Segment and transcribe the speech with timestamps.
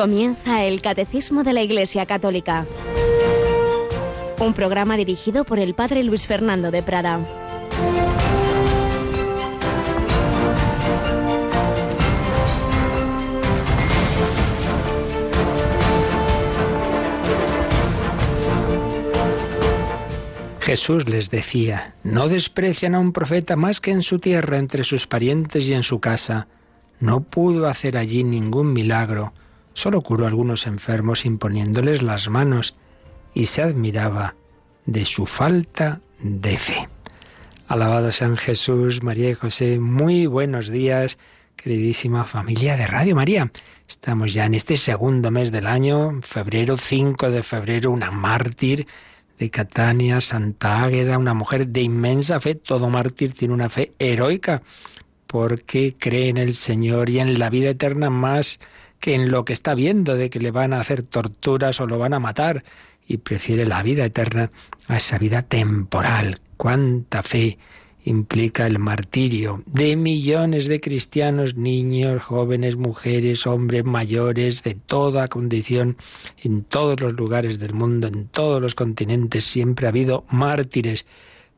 [0.00, 2.64] Comienza el Catecismo de la Iglesia Católica.
[4.38, 7.20] Un programa dirigido por el Padre Luis Fernando de Prada.
[20.60, 25.06] Jesús les decía, no desprecian a un profeta más que en su tierra, entre sus
[25.06, 26.48] parientes y en su casa.
[27.00, 29.34] No pudo hacer allí ningún milagro,
[29.74, 32.74] solo curó a algunos enfermos imponiéndoles las manos
[33.34, 34.34] y se admiraba
[34.86, 36.88] de su falta de fe.
[37.68, 41.18] Alabado sean Jesús, María y José, muy buenos días,
[41.56, 43.52] queridísima familia de Radio María.
[43.88, 48.86] Estamos ya en este segundo mes del año, febrero 5 de febrero, una mártir
[49.38, 54.62] de Catania, Santa Águeda, una mujer de inmensa fe, todo mártir tiene una fe heroica,
[55.26, 58.58] porque cree en el Señor y en la vida eterna más
[59.00, 61.98] que en lo que está viendo de que le van a hacer torturas o lo
[61.98, 62.62] van a matar,
[63.06, 64.52] y prefiere la vida eterna
[64.86, 66.36] a esa vida temporal.
[66.56, 67.58] ¡Cuánta fe!
[68.04, 75.96] implica el martirio de millones de cristianos, niños, jóvenes, mujeres, hombres, mayores, de toda condición,
[76.42, 81.04] en todos los lugares del mundo, en todos los continentes, siempre ha habido mártires.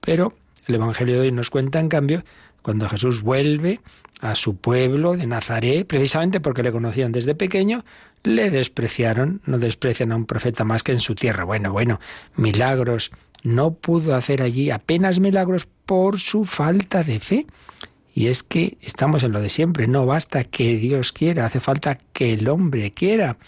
[0.00, 0.34] Pero
[0.66, 2.24] el Evangelio de hoy nos cuenta, en cambio,
[2.62, 3.80] cuando Jesús vuelve
[4.20, 7.84] a su pueblo de Nazaret, precisamente porque le conocían desde pequeño,
[8.22, 11.44] le despreciaron, no desprecian a un profeta más que en su tierra.
[11.44, 12.00] Bueno, bueno,
[12.36, 13.10] milagros.
[13.42, 17.46] No pudo hacer allí apenas milagros por su falta de fe.
[18.14, 21.98] Y es que estamos en lo de siempre, no basta que Dios quiera, hace falta
[22.12, 23.38] que el hombre quiera.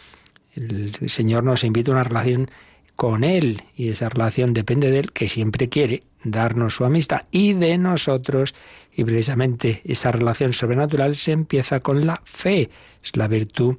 [0.55, 2.51] El Señor nos invita a una relación
[2.97, 7.53] con Él y esa relación depende de Él, que siempre quiere darnos su amistad y
[7.53, 8.55] de nosotros.
[8.93, 12.71] Y precisamente esa relación sobrenatural se empieza con la fe,
[13.03, 13.77] es la virtud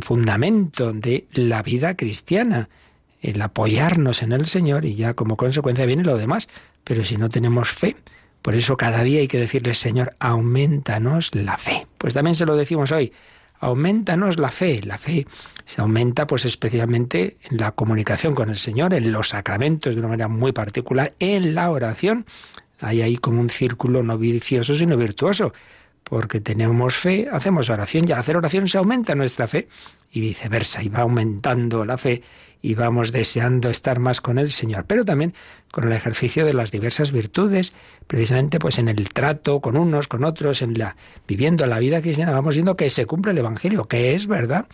[0.00, 2.70] fundamento de la vida cristiana,
[3.20, 6.48] el apoyarnos en el Señor y ya como consecuencia viene lo demás.
[6.84, 7.96] Pero si no tenemos fe,
[8.42, 11.86] por eso cada día hay que decirle, Señor, aumentanos la fe.
[11.98, 13.12] Pues también se lo decimos hoy,
[13.64, 14.80] aumentanos la fe.
[14.82, 15.26] La fe
[15.64, 20.10] se aumenta pues especialmente en la comunicación con el Señor, en los sacramentos de una
[20.10, 22.26] manera muy particular, en la oración.
[22.80, 25.52] Hay ahí como un círculo no vicioso sino virtuoso,
[26.02, 29.68] porque tenemos fe, hacemos oración y al hacer oración se aumenta nuestra fe
[30.12, 32.22] y viceversa, y va aumentando la fe
[32.64, 35.34] y vamos deseando estar más con el Señor, pero también
[35.70, 37.74] con el ejercicio de las diversas virtudes,
[38.06, 40.96] precisamente pues en el trato con unos, con otros, en la
[41.28, 44.66] viviendo la vida cristiana, vamos viendo que se cumple el evangelio, que es verdad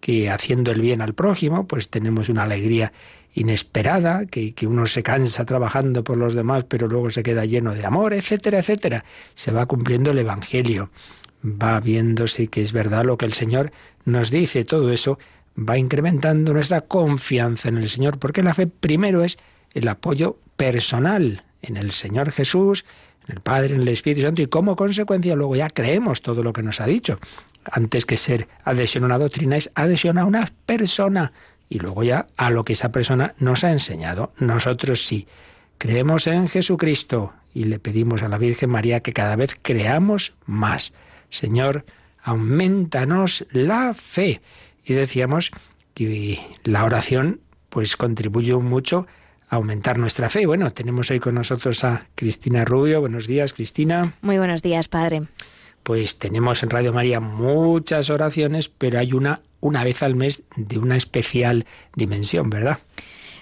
[0.00, 2.94] que haciendo el bien al prójimo, pues tenemos una alegría
[3.34, 7.74] inesperada, que, que, uno se cansa trabajando por los demás, pero luego se queda lleno
[7.74, 9.04] de amor, etcétera, etcétera.
[9.34, 10.88] Se va cumpliendo el Evangelio,
[11.44, 13.70] va viéndose que es verdad lo que el Señor
[14.06, 15.18] nos dice, todo eso
[15.56, 19.38] va incrementando nuestra confianza en el Señor, porque la fe primero es
[19.72, 22.84] el apoyo personal en el Señor Jesús,
[23.28, 26.52] en el Padre, en el Espíritu Santo, y como consecuencia luego ya creemos todo lo
[26.52, 27.18] que nos ha dicho.
[27.70, 31.32] Antes que ser adhesión a una doctrina es adhesión a una persona
[31.68, 34.32] y luego ya a lo que esa persona nos ha enseñado.
[34.38, 35.26] Nosotros sí
[35.78, 40.92] creemos en Jesucristo y le pedimos a la Virgen María que cada vez creamos más.
[41.30, 41.84] Señor,
[42.22, 44.40] aumentanos la fe.
[44.84, 45.50] Y decíamos
[45.94, 47.40] que la oración
[47.70, 49.06] pues contribuye mucho
[49.48, 50.46] a aumentar nuestra fe.
[50.46, 53.00] Bueno, tenemos hoy con nosotros a Cristina Rubio.
[53.00, 54.14] Buenos días, Cristina.
[54.22, 55.22] Muy buenos días, padre.
[55.82, 60.78] Pues tenemos en Radio María muchas oraciones, pero hay una una vez al mes de
[60.78, 61.64] una especial
[61.96, 62.78] dimensión, ¿verdad?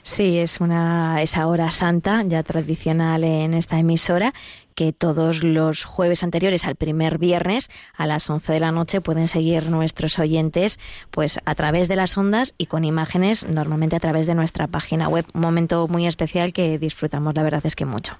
[0.02, 4.34] Sí, es una esa hora santa ya tradicional en esta emisora
[4.74, 9.28] que todos los jueves anteriores al primer viernes a las 11 de la noche pueden
[9.28, 10.80] seguir nuestros oyentes
[11.12, 15.08] pues a través de las ondas y con imágenes normalmente a través de nuestra página
[15.08, 15.25] web.
[15.34, 18.19] Un momento muy especial que disfrutamos, la verdad es que mucho.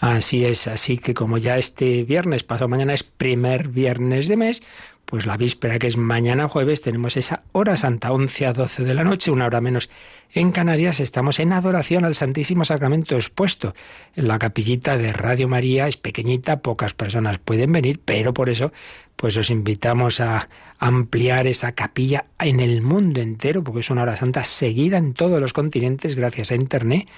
[0.00, 4.62] Así es, así que como ya este viernes, pasado mañana es primer viernes de mes,
[5.08, 8.92] pues la víspera, que es mañana jueves, tenemos esa hora santa, 11 a 12 de
[8.92, 9.88] la noche, una hora menos
[10.34, 11.00] en Canarias.
[11.00, 13.74] Estamos en adoración al Santísimo Sacramento expuesto
[14.16, 15.88] en la capillita de Radio María.
[15.88, 18.70] Es pequeñita, pocas personas pueden venir, pero por eso
[19.16, 24.14] pues os invitamos a ampliar esa capilla en el mundo entero, porque es una hora
[24.14, 27.08] santa seguida en todos los continentes gracias a Internet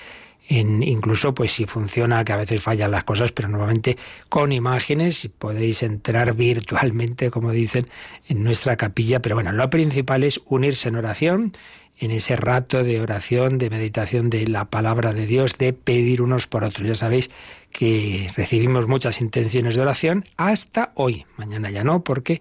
[0.58, 3.96] incluso pues si funciona, que a veces fallan las cosas, pero normalmente
[4.28, 7.86] con imágenes podéis entrar virtualmente, como dicen,
[8.28, 9.20] en nuestra capilla.
[9.22, 11.52] Pero bueno, lo principal es unirse en oración,
[11.98, 16.46] en ese rato de oración, de meditación de la palabra de Dios, de pedir unos
[16.46, 16.88] por otros.
[16.88, 17.30] Ya sabéis
[17.70, 21.26] que recibimos muchas intenciones de oración hasta hoy.
[21.36, 22.40] Mañana ya no, porque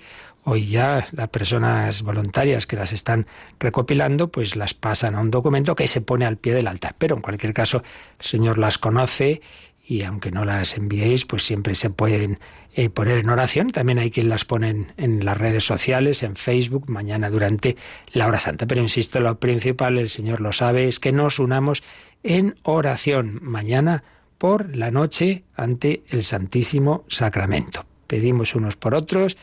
[0.52, 3.28] Hoy ya las personas voluntarias que las están
[3.60, 6.96] recopilando, pues las pasan a un documento que se pone al pie del altar.
[6.98, 7.84] Pero en cualquier caso,
[8.18, 9.44] el Señor las conoce
[9.88, 12.40] y aunque no las enviéis, pues siempre se pueden
[12.74, 13.70] eh, poner en oración.
[13.70, 17.78] También hay quien las pone en, las redes sociales, en Facebook, mañana durante
[18.12, 18.66] la hora santa.
[18.66, 21.84] Pero insisto, lo principal, el Señor lo sabe, es que nos unamos
[22.24, 24.04] en oración mañana
[24.40, 27.86] por la noche ante el Santísimo Sacramento.
[28.08, 29.38] Pedimos unos por otros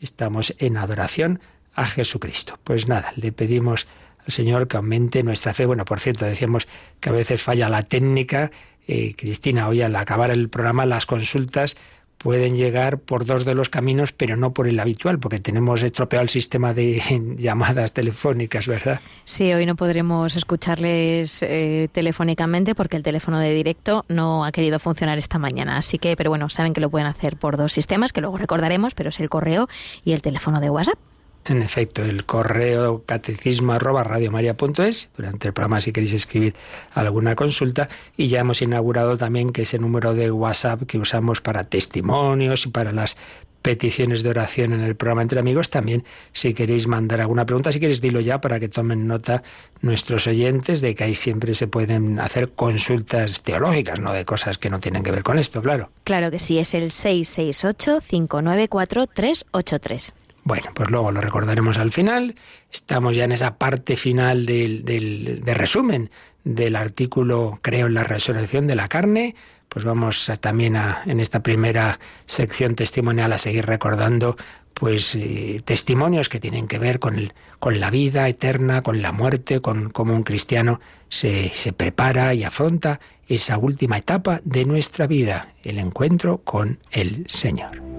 [0.00, 1.40] estamos en adoración
[1.74, 2.58] a Jesucristo.
[2.64, 3.86] Pues nada, le pedimos
[4.26, 5.66] al Señor que aumente nuestra fe.
[5.66, 6.66] Bueno, por cierto, decíamos
[7.00, 8.50] que a veces falla la técnica.
[8.86, 11.76] Eh, Cristina, hoy al acabar el programa, las consultas
[12.22, 16.22] pueden llegar por dos de los caminos, pero no por el habitual, porque tenemos estropeado
[16.22, 17.02] el sistema de
[17.36, 19.00] llamadas telefónicas, ¿verdad?
[19.24, 24.78] Sí, hoy no podremos escucharles eh, telefónicamente porque el teléfono de directo no ha querido
[24.78, 25.78] funcionar esta mañana.
[25.78, 28.94] Así que, pero bueno, saben que lo pueden hacer por dos sistemas, que luego recordaremos,
[28.94, 29.68] pero es el correo
[30.04, 30.98] y el teléfono de WhatsApp.
[31.46, 36.54] En efecto, el correo catecismo arroba radiomaria.es, durante el programa si queréis escribir
[36.92, 41.64] alguna consulta, y ya hemos inaugurado también que ese número de WhatsApp que usamos para
[41.64, 43.16] testimonios y para las
[43.62, 47.80] peticiones de oración en el programa Entre Amigos, también si queréis mandar alguna pregunta, si
[47.80, 49.42] queréis dilo ya para que tomen nota
[49.82, 54.70] nuestros oyentes de que ahí siempre se pueden hacer consultas teológicas, no de cosas que
[54.70, 55.90] no tienen que ver con esto, claro.
[56.04, 60.14] Claro que sí, es el 668 594 383.
[60.50, 62.34] Bueno, pues luego lo recordaremos al final.
[62.72, 66.10] Estamos ya en esa parte final del, de resumen
[66.42, 69.36] del artículo Creo en la resurrección de la carne.
[69.68, 74.36] Pues vamos también a, en esta primera sección testimonial a seguir recordando
[74.74, 79.60] pues eh, testimonios que tienen que ver con, con la vida eterna, con la muerte,
[79.60, 82.98] con cómo un cristiano se, se prepara y afronta
[83.28, 87.89] esa última etapa de nuestra vida, el encuentro con el Señor.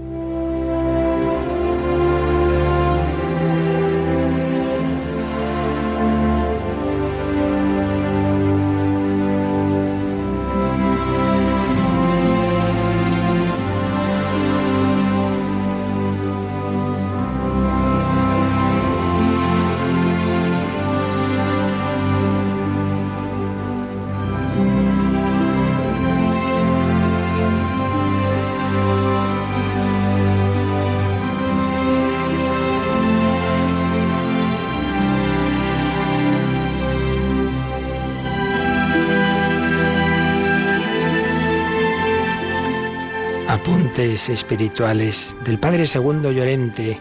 [44.02, 47.00] Espirituales del Padre Segundo Llorente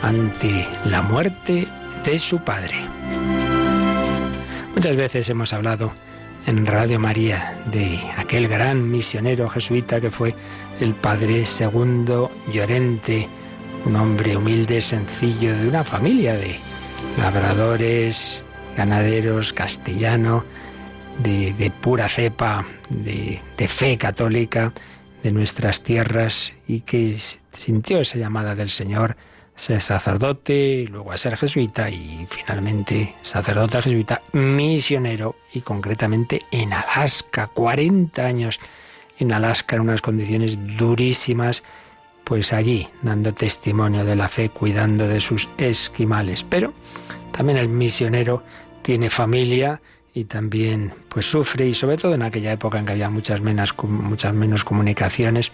[0.00, 1.68] ante la muerte
[2.04, 2.74] de su padre.
[4.74, 5.92] Muchas veces hemos hablado
[6.46, 10.34] en Radio María de aquel gran misionero jesuita que fue
[10.80, 13.28] el Padre Segundo Llorente,
[13.84, 16.58] un hombre humilde, sencillo, de una familia de
[17.18, 18.42] labradores,
[18.74, 20.44] ganaderos, castellano,
[21.22, 24.72] de, pura cepa, de, de fe católica,
[25.22, 27.16] de nuestras tierras y que
[27.52, 29.16] sintió esa llamada del Señor
[29.56, 36.72] a ser sacerdote, luego a ser jesuita y finalmente sacerdote jesuita, misionero y concretamente en
[36.72, 38.58] Alaska, 40 años
[39.18, 41.64] en Alaska en unas condiciones durísimas,
[42.24, 46.44] pues allí dando testimonio de la fe, cuidando de sus esquimales.
[46.44, 46.72] Pero
[47.32, 48.42] también el misionero
[48.82, 49.80] tiene familia,
[50.18, 53.72] y también pues sufre y sobre todo en aquella época en que había muchas menos,
[53.84, 55.52] muchas menos comunicaciones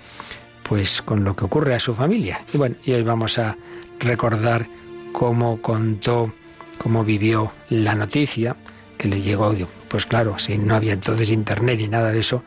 [0.63, 2.41] pues con lo que ocurre a su familia.
[2.55, 3.59] Y bueno, y hoy vamos a
[4.01, 4.67] recordar
[5.13, 6.33] cómo contó,
[6.79, 8.57] cómo vivió la noticia
[8.97, 9.55] que le llegó,
[9.89, 12.43] pues claro, si no había entonces internet ni nada de eso,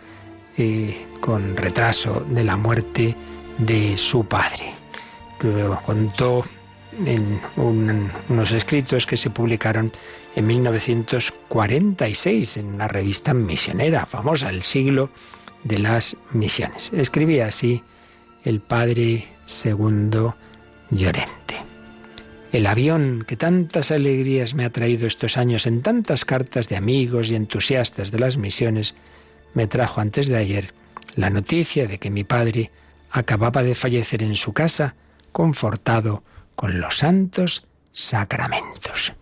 [0.58, 3.16] eh, con retraso de la muerte
[3.60, 4.74] de su padre.
[5.42, 6.44] Luego contó
[7.06, 9.92] en unos escritos que se publicaron
[10.38, 15.10] en 1946 en una revista misionera famosa, El siglo
[15.64, 16.94] de las misiones.
[16.94, 17.82] Escribía así
[18.44, 20.36] el padre segundo
[20.92, 21.56] Llorente.
[22.52, 27.32] El avión que tantas alegrías me ha traído estos años en tantas cartas de amigos
[27.32, 28.94] y entusiastas de las misiones,
[29.56, 30.76] me trajo antes de ayer
[31.16, 32.70] la noticia de que mi padre
[33.10, 34.94] acababa de fallecer en su casa,
[35.32, 36.22] confortado
[36.56, 39.16] con los santos sacramentos.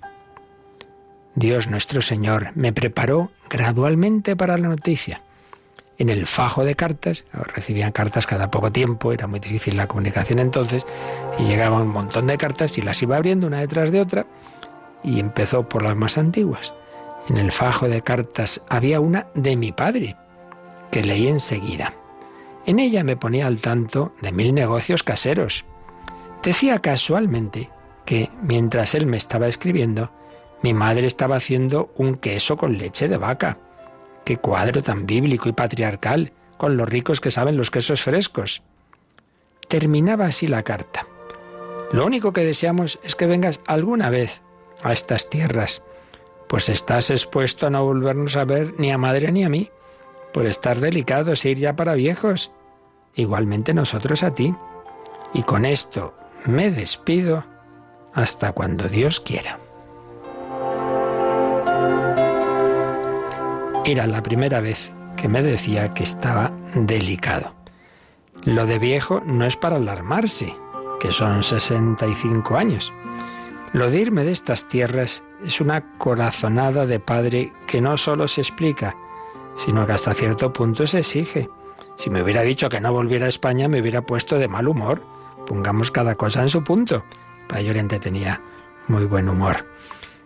[1.35, 5.21] Dios nuestro Señor me preparó gradualmente para la noticia.
[5.97, 10.39] En el fajo de cartas, recibían cartas cada poco tiempo, era muy difícil la comunicación
[10.39, 10.85] entonces,
[11.37, 14.25] y llegaba un montón de cartas y las iba abriendo una detrás de otra,
[15.03, 16.73] y empezó por las más antiguas.
[17.29, 20.15] En el fajo de cartas había una de mi padre,
[20.91, 21.93] que leí enseguida.
[22.65, 25.65] En ella me ponía al tanto de mil negocios caseros.
[26.43, 27.69] Decía casualmente
[28.05, 30.11] que mientras él me estaba escribiendo,
[30.61, 33.57] mi madre estaba haciendo un queso con leche de vaca.
[34.23, 38.63] Qué cuadro tan bíblico y patriarcal, con los ricos que saben los quesos frescos.
[39.67, 41.05] Terminaba así la carta.
[41.91, 44.41] Lo único que deseamos es que vengas alguna vez
[44.83, 45.83] a estas tierras,
[46.47, 49.69] pues estás expuesto a no volvernos a ver ni a madre ni a mí,
[50.33, 52.51] por estar delicados e ir ya para viejos.
[53.15, 54.53] Igualmente nosotros a ti.
[55.33, 56.13] Y con esto
[56.45, 57.45] me despido
[58.13, 59.59] hasta cuando Dios quiera.
[63.87, 67.53] Era la primera vez que me decía que estaba delicado.
[68.43, 70.55] Lo de viejo no es para alarmarse,
[70.99, 72.91] que son 65 años.
[73.73, 78.41] Lo de irme de estas tierras es una corazonada de padre que no solo se
[78.41, 78.95] explica,
[79.55, 81.51] sino que hasta cierto punto se exige.
[81.95, 85.03] Si me hubiera dicho que no volviera a España, me hubiera puesto de mal humor.
[85.45, 87.05] Pongamos cada cosa en su punto.
[87.47, 88.41] Para Llorente tenía
[88.87, 89.63] muy buen humor.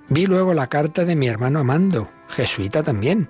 [0.08, 3.28] Vi luego la carta de mi hermano Amando, jesuita también,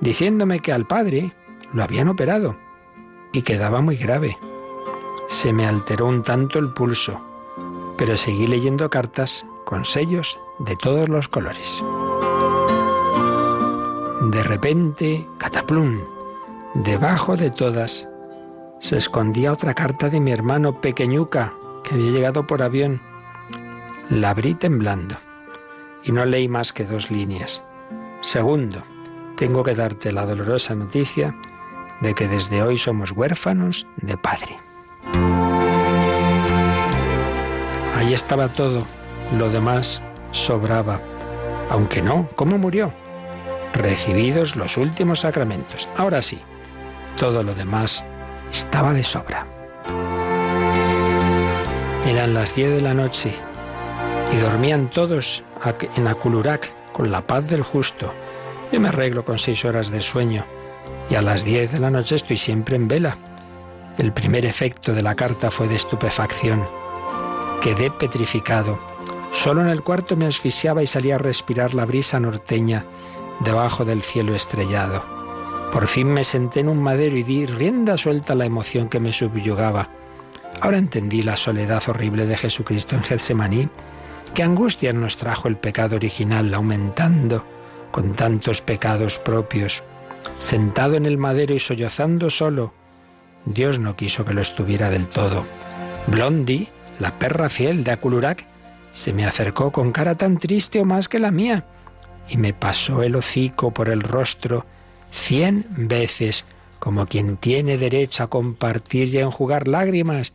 [0.00, 1.32] diciéndome que al padre
[1.72, 2.56] lo habían operado
[3.32, 4.38] y quedaba muy grave.
[5.28, 7.20] Se me alteró un tanto el pulso,
[7.96, 11.82] pero seguí leyendo cartas con sellos de todos los colores.
[14.22, 16.00] De repente, cataplum,
[16.74, 18.08] debajo de todas,
[18.80, 21.54] se escondía otra carta de mi hermano pequeñuca,
[21.84, 23.00] que había llegado por avión.
[24.08, 25.16] La abrí temblando
[26.02, 27.62] y no leí más que dos líneas.
[28.20, 28.82] Segundo,
[29.40, 31.34] tengo que darte la dolorosa noticia
[32.02, 34.58] de que desde hoy somos huérfanos de padre.
[37.96, 38.86] Ahí estaba todo,
[39.32, 41.00] lo demás sobraba.
[41.70, 42.92] Aunque no, ¿cómo murió?
[43.72, 45.88] Recibidos los últimos sacramentos.
[45.96, 46.42] Ahora sí,
[47.16, 48.04] todo lo demás
[48.52, 49.46] estaba de sobra.
[52.06, 53.32] Eran las diez de la noche
[54.34, 55.42] y dormían todos
[55.96, 58.12] en Aculurac con la paz del justo.
[58.72, 60.44] Yo me arreglo con seis horas de sueño
[61.08, 63.16] y a las diez de la noche estoy siempre en vela.
[63.98, 66.66] El primer efecto de la carta fue de estupefacción.
[67.60, 68.78] Quedé petrificado.
[69.32, 72.84] Solo en el cuarto me asfixiaba y salía a respirar la brisa norteña
[73.40, 75.04] debajo del cielo estrellado.
[75.72, 79.00] Por fin me senté en un madero y di rienda suelta a la emoción que
[79.00, 79.88] me subyugaba.
[80.60, 83.68] Ahora entendí la soledad horrible de Jesucristo en Getsemaní.
[84.34, 87.44] Qué angustia nos trajo el pecado original, aumentando
[87.90, 89.82] con tantos pecados propios.
[90.38, 92.72] Sentado en el madero y sollozando solo,
[93.44, 95.44] Dios no quiso que lo estuviera del todo.
[96.06, 96.68] Blondie,
[96.98, 98.46] la perra fiel de Aculurac,
[98.90, 101.64] se me acercó con cara tan triste o más que la mía
[102.30, 104.64] y me pasó el hocico por el rostro
[105.10, 106.44] cien veces,
[106.78, 110.32] como quien tiene derecho a compartir y a enjugar lágrimas.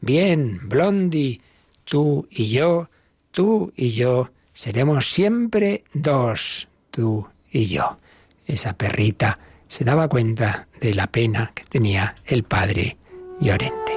[0.00, 1.40] Bien, Blondie,
[1.84, 2.90] tú y yo,
[3.30, 7.96] tú y yo, seremos siempre dos, tú y yo.
[8.48, 9.38] Esa perrita
[9.68, 12.96] se daba cuenta de la pena que tenía el padre
[13.38, 13.92] Llorente.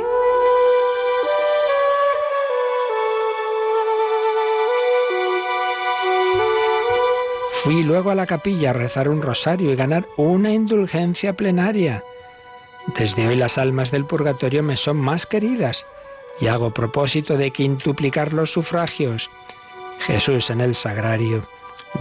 [7.63, 12.03] Fui luego a la capilla a rezar un rosario y ganar una indulgencia plenaria.
[12.96, 15.88] Desde hoy las almas del purgatorio me son más queridas
[16.39, 19.31] y hago propósito de quintuplicar los sufragios.
[20.00, 21.48] Jesús en el sagrario,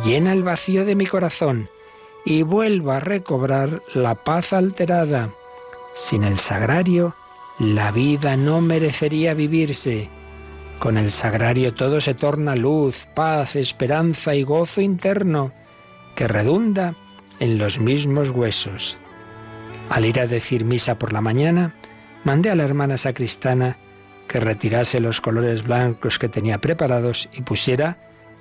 [0.05, 1.69] llena el vacío de mi corazón
[2.25, 5.31] y vuelvo a recobrar la paz alterada.
[5.95, 7.15] Sin el sagrario,
[7.59, 10.09] la vida no merecería vivirse.
[10.79, 15.53] Con el sagrario todo se torna luz, paz, esperanza y gozo interno,
[16.15, 16.95] que redunda
[17.39, 18.97] en los mismos huesos.
[19.89, 21.75] Al ir a decir misa por la mañana,
[22.25, 23.77] mandé a la hermana sacristana
[24.29, 27.99] que retirase los colores blancos que tenía preparados y pusiera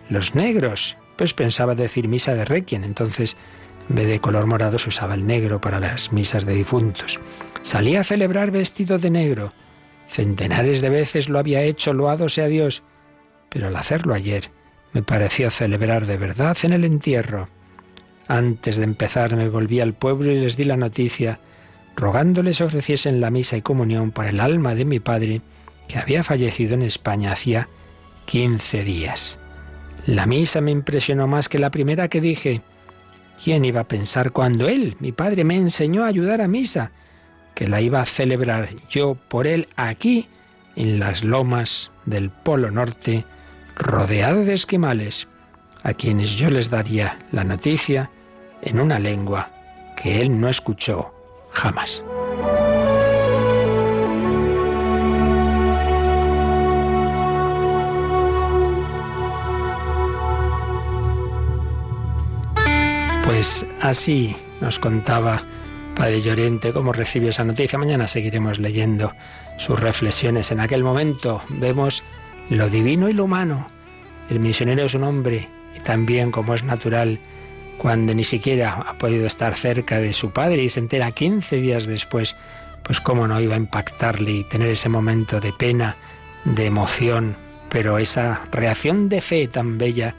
[0.10, 3.36] los negros, pues pensaba decir misa de requiem, entonces
[3.90, 7.20] en vez de color morado se usaba el negro para las misas de difuntos.
[7.62, 9.52] Salí a celebrar vestido de negro,
[10.08, 12.84] Centenares de veces lo había hecho, loado sea Dios,
[13.50, 14.52] pero al hacerlo ayer
[14.92, 17.48] me pareció celebrar de verdad en el entierro.
[18.28, 21.40] Antes de empezar me volví al pueblo y les di la noticia,
[21.96, 25.42] rogándoles ofreciesen la misa y comunión por el alma de mi padre,
[25.88, 27.68] que había fallecido en España hacía
[28.26, 29.38] quince días.
[30.10, 32.63] La misa me impresionó más que la primera que dije.
[33.44, 36.92] ¿Quién iba a pensar cuando él, mi padre, me enseñó a ayudar a misa?
[37.54, 40.30] que la iba a celebrar yo por él aquí,
[40.75, 43.25] en las lomas del Polo Norte,
[43.75, 45.28] rodeado de esquimales,
[45.84, 48.10] a quienes yo les daría la noticia
[48.62, 49.51] en una lengua
[50.01, 51.13] que él no escuchó
[51.51, 52.01] jamás.
[63.39, 65.41] Pues así nos contaba
[65.96, 67.79] Padre Llorente cómo recibió esa noticia.
[67.79, 69.13] Mañana seguiremos leyendo
[69.58, 70.51] sus reflexiones.
[70.51, 72.03] En aquel momento vemos
[72.50, 73.69] lo divino y lo humano.
[74.29, 77.17] El misionero es un hombre y también, como es natural,
[77.77, 81.86] cuando ni siquiera ha podido estar cerca de su padre y se entera 15 días
[81.86, 82.36] después,
[82.84, 85.96] pues cómo no iba a impactarle y tener ese momento de pena,
[86.43, 87.38] de emoción,
[87.69, 90.13] pero esa reacción de fe tan bella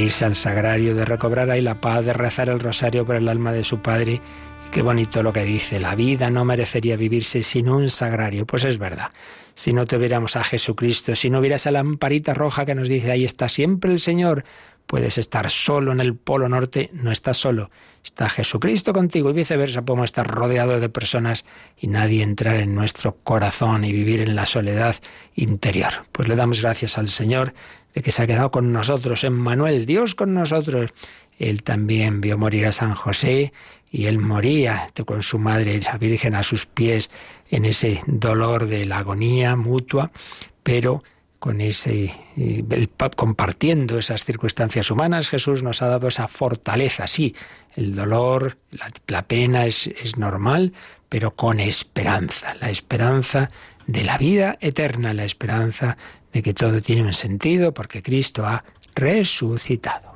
[0.00, 3.52] irse al sagrario, de recobrar ahí la paz, de rezar el rosario por el alma
[3.52, 4.20] de su padre.
[4.66, 8.46] Y qué bonito lo que dice, la vida no merecería vivirse sin un sagrario.
[8.46, 9.10] Pues es verdad.
[9.54, 13.24] Si no tuviéramos a Jesucristo, si no hubiera esa lamparita roja que nos dice, ahí
[13.24, 14.44] está siempre el Señor,
[14.86, 17.70] puedes estar solo en el Polo Norte, no estás solo,
[18.04, 21.44] está Jesucristo contigo y viceversa, podemos estar rodeados de personas
[21.78, 24.96] y nadie entrar en nuestro corazón y vivir en la soledad
[25.34, 26.06] interior.
[26.12, 27.54] Pues le damos gracias al Señor
[28.02, 30.92] que se ha quedado con nosotros, en Manuel, Dios con nosotros.
[31.38, 33.52] Él también vio morir a San José
[33.90, 37.10] y él moría con su madre, la Virgen, a sus pies
[37.50, 40.10] en ese dolor de la agonía mutua,
[40.62, 41.02] pero
[41.38, 47.06] con ese el, compartiendo esas circunstancias humanas, Jesús nos ha dado esa fortaleza.
[47.06, 47.34] Sí,
[47.74, 50.72] el dolor, la, la pena es, es normal,
[51.08, 53.50] pero con esperanza, la esperanza
[53.86, 55.96] de la vida eterna, la esperanza
[56.32, 58.64] de que todo tiene un sentido porque Cristo ha
[58.94, 60.15] resucitado.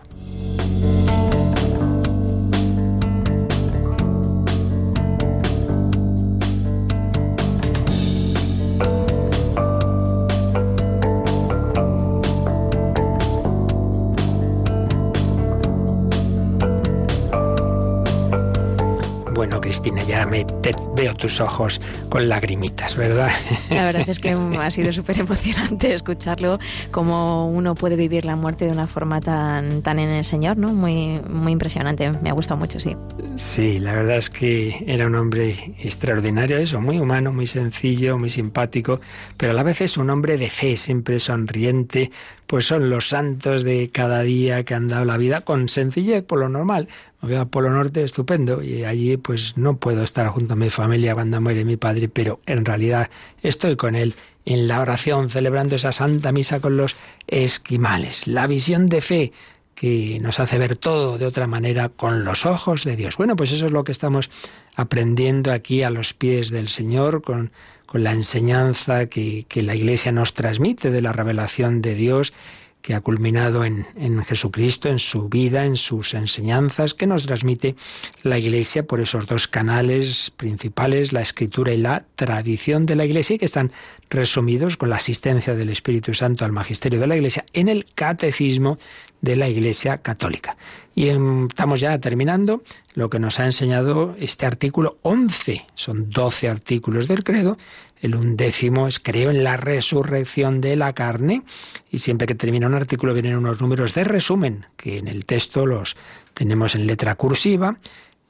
[20.31, 20.47] Me
[20.95, 23.31] veo tus ojos con lagrimitas, ¿verdad?
[23.69, 26.59] La verdad es que ha sido súper emocionante escucharlo,
[26.93, 30.69] cómo uno puede vivir la muerte de una forma tan, tan en el Señor, ¿no?
[30.69, 32.97] Muy, muy impresionante, me ha gustado mucho, sí.
[33.37, 38.31] Sí, la verdad es que era un hombre extraordinario, eso, muy humano, muy sencillo, muy
[38.31, 39.01] simpático,
[39.37, 42.11] pero a la vez es un hombre de fe, siempre sonriente,
[42.47, 46.41] pues son los santos de cada día que han dado la vida con sencillez, por
[46.41, 46.89] lo normal.
[47.23, 50.71] Me voy a Polo Norte, estupendo, y allí pues no puedo estar junto a mi
[50.71, 53.11] familia cuando muere mi padre, pero en realidad
[53.43, 54.15] estoy con él
[54.47, 58.27] en la oración, celebrando esa santa misa con los esquimales.
[58.27, 59.33] La visión de fe
[59.75, 63.17] que nos hace ver todo de otra manera con los ojos de Dios.
[63.17, 64.31] Bueno, pues eso es lo que estamos
[64.75, 67.51] aprendiendo aquí a los pies del Señor con
[67.91, 72.33] con la enseñanza que, la Iglesia nos transmite de la revelación de Dios
[72.83, 77.77] que ha culminado en, en, Jesucristo, en su vida, en sus enseñanzas, que nos transmite
[78.23, 83.37] la Iglesia por esos dos canales principales, la escritura y la tradición de la Iglesia,
[83.37, 83.73] y que están
[84.09, 88.79] resumidos con la asistencia del Espíritu Santo al magisterio de la Iglesia en el catecismo
[89.21, 90.57] de la Iglesia Católica.
[90.95, 92.63] Y estamos ya terminando
[92.95, 95.67] lo que nos ha enseñado este artículo 11.
[95.75, 97.57] Son 12 artículos del credo.
[98.01, 101.43] El undécimo es creo en la resurrección de la carne.
[101.91, 105.67] Y siempre que termina un artículo vienen unos números de resumen, que en el texto
[105.67, 105.97] los
[106.35, 107.79] tenemos en letra cursiva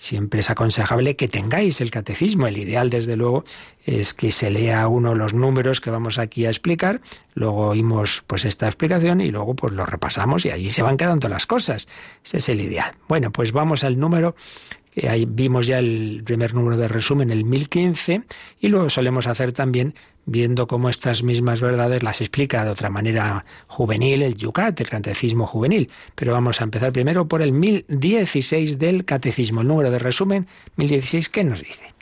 [0.01, 2.47] Siempre es aconsejable que tengáis el catecismo.
[2.47, 3.45] El ideal, desde luego,
[3.85, 7.03] es que se lea uno los números que vamos aquí a explicar,
[7.35, 11.29] luego oímos pues esta explicación y luego pues lo repasamos y allí se van quedando
[11.29, 11.87] las cosas.
[12.25, 12.95] Ese es el ideal.
[13.09, 14.37] Bueno, pues vamos al número
[15.09, 18.23] ahí vimos ya el primer número de resumen, el 1015,
[18.61, 19.95] y luego solemos hacer también
[20.27, 25.47] viendo cómo estas mismas verdades las explica de otra manera juvenil el Yucat, el catecismo
[25.47, 25.91] juvenil.
[26.15, 31.29] Pero vamos a empezar primero por el 1016 del catecismo, el número de resumen 1016,
[31.29, 31.95] ¿qué nos dice?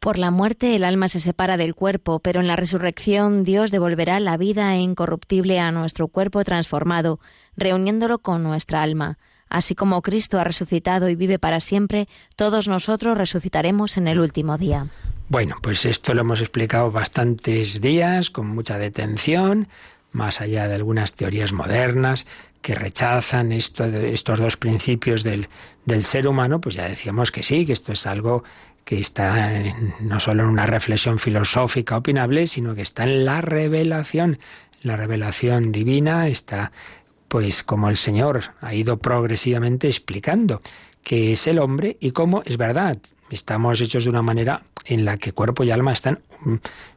[0.00, 4.20] Por la muerte el alma se separa del cuerpo, pero en la resurrección Dios devolverá
[4.20, 7.18] la vida incorruptible a nuestro cuerpo transformado,
[7.56, 9.18] reuniéndolo con nuestra alma.
[9.48, 14.58] Así como Cristo ha resucitado y vive para siempre, todos nosotros resucitaremos en el último
[14.58, 14.86] día.
[15.28, 19.68] Bueno, pues esto lo hemos explicado bastantes días, con mucha detención,
[20.12, 22.26] más allá de algunas teorías modernas
[22.62, 25.48] que rechazan esto, estos dos principios del,
[25.84, 28.42] del ser humano, pues ya decíamos que sí, que esto es algo
[28.84, 29.52] que está
[30.00, 34.38] no solo en una reflexión filosófica opinable, sino que está en la revelación.
[34.82, 36.72] La revelación divina está
[37.28, 40.60] pues como el Señor ha ido progresivamente explicando
[41.02, 42.98] qué es el hombre y cómo es verdad.
[43.30, 46.54] Estamos hechos de una manera en la que cuerpo y alma están, mm,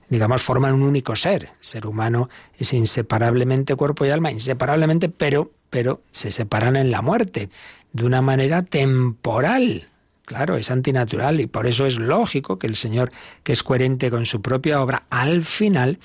[0.10, 1.44] digamos, forman un único ser.
[1.44, 7.02] El ser humano es inseparablemente cuerpo y alma, inseparablemente, pero, pero se separan en la
[7.02, 7.50] muerte,
[7.92, 9.90] de una manera temporal.
[10.24, 13.12] Claro, es antinatural y por eso es lógico que el Señor,
[13.44, 16.00] que es coherente con su propia obra, al final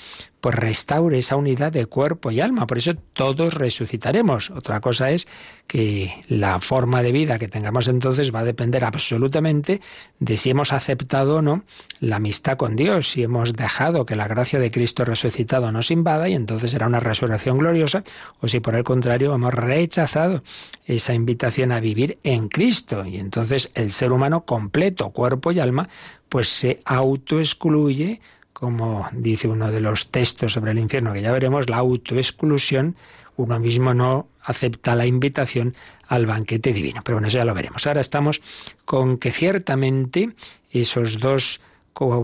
[0.46, 2.68] pues restaure esa unidad de cuerpo y alma.
[2.68, 4.50] Por eso todos resucitaremos.
[4.50, 5.26] Otra cosa es
[5.66, 9.80] que la forma de vida que tengamos entonces va a depender absolutamente
[10.20, 11.64] de si hemos aceptado o no
[11.98, 16.28] la amistad con Dios, si hemos dejado que la gracia de Cristo resucitado nos invada
[16.28, 18.04] y entonces será una resurrección gloriosa,
[18.40, 20.44] o si por el contrario hemos rechazado
[20.84, 25.88] esa invitación a vivir en Cristo y entonces el ser humano completo, cuerpo y alma,
[26.28, 28.20] pues se autoexcluye
[28.58, 32.96] como dice uno de los textos sobre el infierno, que ya veremos, la autoexclusión,
[33.36, 35.74] uno mismo no acepta la invitación
[36.08, 37.02] al banquete divino.
[37.04, 37.86] Pero bueno, eso ya lo veremos.
[37.86, 38.40] Ahora estamos
[38.86, 40.30] con que ciertamente
[40.70, 41.60] esos dos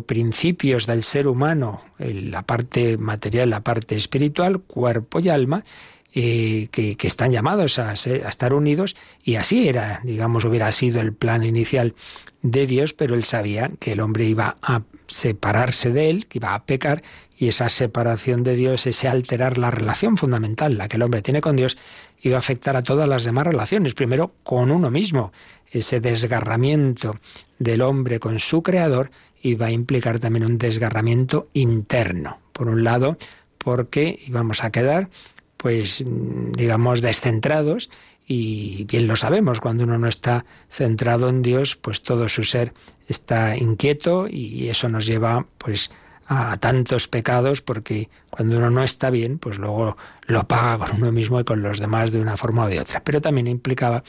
[0.07, 5.67] principios del ser humano, la parte material, la parte espiritual, cuerpo y alma,
[6.15, 11.13] eh, que, están llamados a, a, estar unidos y así era, digamos, hubiera sido el
[11.13, 11.95] plan inicial
[12.41, 16.55] de Dios, pero él sabía que el hombre iba a separarse de él, que iba
[16.55, 17.03] a pecar,
[17.37, 21.41] y esa separación de Dios, ese alterar la relación fundamental, la que el hombre tiene
[21.41, 21.77] con Dios,
[22.21, 23.95] iba a afectar a todas las demás relaciones.
[23.95, 25.33] Primero, con uno mismo.
[25.71, 27.19] Ese desgarramiento
[27.59, 32.39] del hombre con su creador iba a implicar también un desgarramiento interno.
[32.53, 33.17] Por un lado,
[33.59, 35.09] porque íbamos a quedar,
[35.57, 37.91] pues, digamos, descentrados
[38.35, 42.73] y bien lo sabemos, cuando uno no está centrado en Dios, pues todo su ser
[43.07, 45.91] está inquieto y eso nos lleva pues
[46.27, 51.13] a tantos pecados porque cuando uno no está bien, pues luego lo paga con uno
[51.13, 53.03] mismo y con los demás de una forma o de otra.
[53.05, 54.03] Pero también implicaba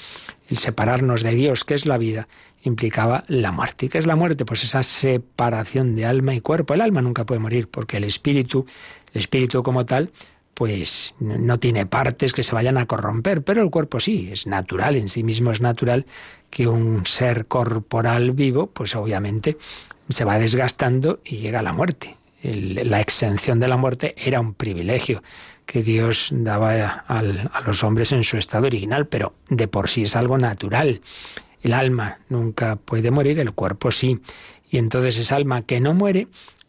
[0.47, 2.29] el separarnos de Dios, que es la vida,
[2.61, 3.87] implicaba la muerte.
[3.87, 4.45] ¿Y qué es la muerte?
[4.45, 6.73] Pues esa separación de alma y cuerpo.
[6.73, 8.65] El alma nunca puede morir porque el espíritu,
[9.11, 10.11] el espíritu como tal,
[10.53, 14.95] pues no tiene partes que se vayan a corromper, pero el cuerpo sí, es natural,
[14.95, 16.05] en sí mismo es natural
[16.49, 19.57] que un ser corporal vivo, pues obviamente
[20.09, 22.17] se va desgastando y llega a la muerte.
[22.43, 25.23] la exención de la muerte era un privilegio
[25.65, 30.03] que Dios daba a, a los hombres en su estado original, pero de por sí
[30.03, 31.01] es algo natural.
[31.61, 34.19] El alma nunca puede morir, el cuerpo sí.
[34.69, 36.27] Y entonces esa alma que no muere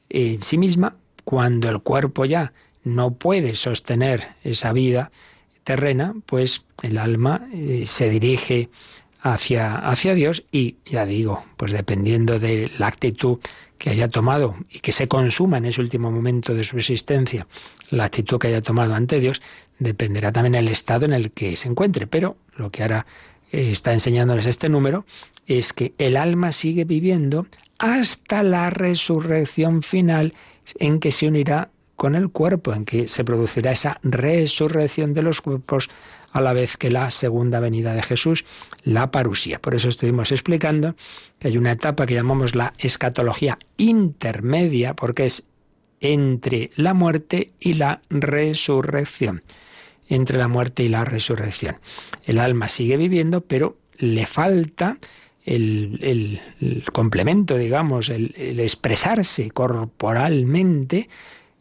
[0.09, 2.53] en sí misma, cuando el cuerpo ya
[2.85, 5.11] no puede sostener esa vida
[5.65, 8.69] terrena, pues el alma eh, se dirige
[9.21, 13.39] hacia, hacia Dios y, ya digo, pues dependiendo de la actitud
[13.79, 17.47] que haya tomado y que se consuma en ese último momento de su existencia,
[17.91, 19.41] la actitud que haya tomado ante Dios,
[19.79, 22.07] dependerá también el estado en el que se encuentre.
[22.07, 23.07] Pero lo que ahora
[23.51, 25.07] eh, está enseñándoles este número
[25.47, 27.47] es que el alma sigue viviendo
[27.79, 30.35] hasta la resurrección final
[30.79, 35.41] en que se unirá con el cuerpo, en que se producirá esa resurrección de los
[35.41, 35.91] cuerpos
[36.35, 38.45] a la vez que la segunda venida de Jesús,
[38.83, 39.61] la parusía.
[39.61, 40.97] Por eso estuvimos explicando
[41.39, 45.47] que hay una etapa que llamamos la escatología intermedia, porque es
[46.01, 49.45] entre la muerte y la resurrección.
[50.09, 51.79] Entre la muerte y la resurrección.
[52.25, 54.99] El alma sigue viviendo, pero le falta
[55.45, 56.41] el,
[56.93, 61.09] complemento, digamos, el expresarse corporalmente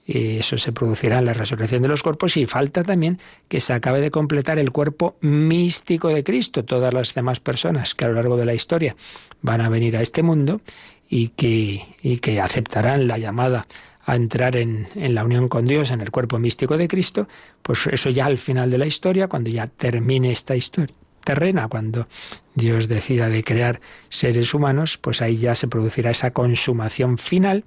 [0.05, 4.01] eso se producirá en la resurrección de los cuerpos y falta también que se acabe
[4.01, 6.65] de completar el cuerpo místico de Cristo.
[6.65, 8.95] Todas las demás personas que a lo largo de la historia
[9.41, 10.61] van a venir a este mundo
[11.09, 13.67] y que, y que aceptarán la llamada
[14.05, 17.29] a entrar en, en, la unión con Dios, en el cuerpo místico de Cristo,
[17.61, 22.07] pues eso ya al final de la historia, cuando ya termine esta historia terrena, cuando
[22.55, 27.63] Dios decida de crear seres humanos, pues ahí ya se producirá esa consumación final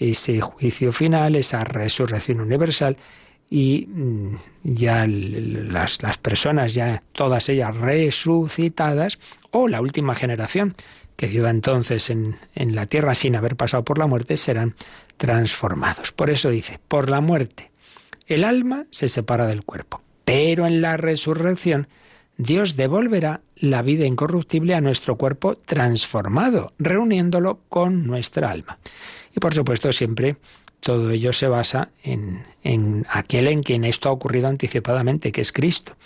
[0.00, 2.96] ese juicio final, esa resurrección universal
[3.50, 9.18] y mm, ya las, las, personas, ya todas ellas resucitadas,
[9.50, 10.74] o la última generación
[11.16, 14.74] que viva entonces en, en la tierra sin haber pasado por la muerte, serán
[15.18, 16.12] transformados.
[16.12, 17.70] Por eso dice, por la muerte,
[18.26, 21.88] el alma se separa del cuerpo, pero en la resurrección
[22.38, 28.78] Dios devolverá la vida incorruptible a nuestro cuerpo transformado, reuniéndolo con nuestra alma.
[29.34, 30.36] Y por supuesto siempre
[30.80, 35.52] todo ello se basa en, en aquel en quien esto ha ocurrido anticipadamente, que es
[35.52, 35.96] Cristo.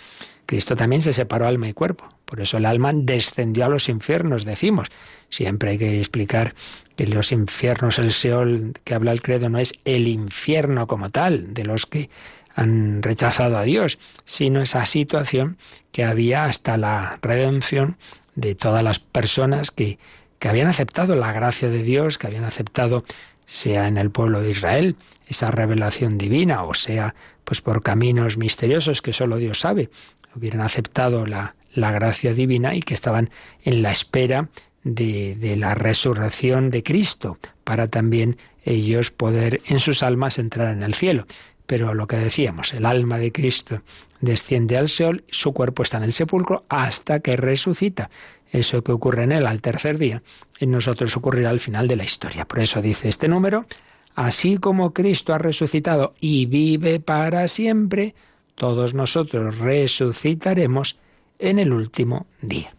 [0.45, 2.09] Cristo también se separó alma y cuerpo.
[2.25, 4.89] Por eso el alma descendió a los infiernos, decimos.
[5.29, 6.55] Siempre hay que explicar
[6.95, 11.53] que los infiernos, el Seol que habla el credo, no es el infierno como tal,
[11.53, 12.09] de los que
[12.55, 15.57] han rechazado a Dios, sino esa situación
[15.91, 17.97] que había hasta la redención
[18.35, 19.97] de todas las personas que
[20.39, 23.03] que habían aceptado la gracia de Dios, que habían aceptado,
[23.45, 24.95] sea en el pueblo de Israel,
[25.27, 29.89] esa revelación divina, o sea, pues por caminos misteriosos que solo Dios sabe,
[30.35, 33.29] hubieran aceptado la, la gracia divina y que estaban
[33.63, 34.49] en la espera
[34.83, 40.83] de, de, la resurrección de Cristo, para también ellos poder en sus almas entrar en
[40.83, 41.25] el cielo.
[41.65, 43.81] Pero lo que decíamos, el alma de Cristo
[44.21, 48.09] desciende al Seol, su cuerpo está en el sepulcro hasta que resucita.
[48.55, 50.23] Eso que ocurre en él al tercer día,
[50.59, 52.45] en nosotros ocurrirá al final de la historia.
[52.45, 53.65] Por eso dice este número,
[54.15, 58.15] así como Cristo ha resucitado y vive para siempre,
[58.55, 60.97] todos nosotros resucitaremos
[61.37, 62.73] en el último día.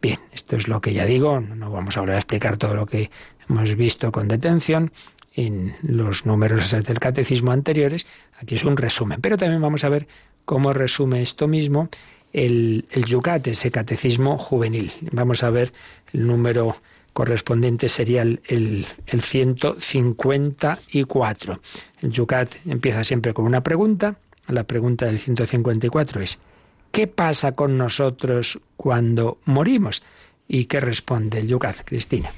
[0.00, 2.86] Bien, esto es lo que ya digo, no vamos a volver a explicar todo lo
[2.86, 3.08] que
[3.48, 4.90] hemos visto con detención
[5.34, 8.08] en los números del catecismo anteriores,
[8.40, 10.08] aquí es un resumen, pero también vamos a ver
[10.44, 11.90] cómo resume esto mismo
[12.32, 14.92] el, el Yucat, ese catecismo juvenil.
[15.12, 15.72] Vamos a ver
[16.12, 16.76] el número
[17.12, 21.60] correspondiente sería el, el, el 154.
[22.00, 24.16] El Yucat empieza siempre con una pregunta.
[24.48, 26.40] La pregunta del 154 es,
[26.90, 30.02] ¿qué pasa con nosotros cuando morimos?
[30.48, 32.32] ¿Y qué responde el Yucat, Cristina?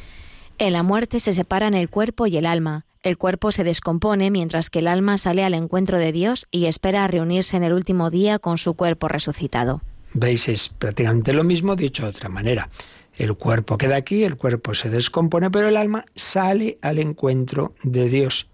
[0.59, 2.85] En la muerte se separan el cuerpo y el alma.
[3.04, 7.04] El cuerpo se descompone mientras que el alma sale al encuentro de Dios y espera
[7.04, 9.82] a reunirse en el último día con su cuerpo resucitado.
[10.14, 12.70] Veis, es prácticamente lo mismo dicho de otra manera.
[13.14, 18.08] El cuerpo queda aquí, el cuerpo se descompone, pero el alma sale al encuentro de
[18.08, 18.48] Dios.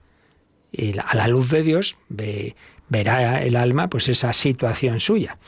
[0.72, 2.56] Y a la luz de Dios ve,
[2.88, 5.38] verá el alma pues esa situación suya.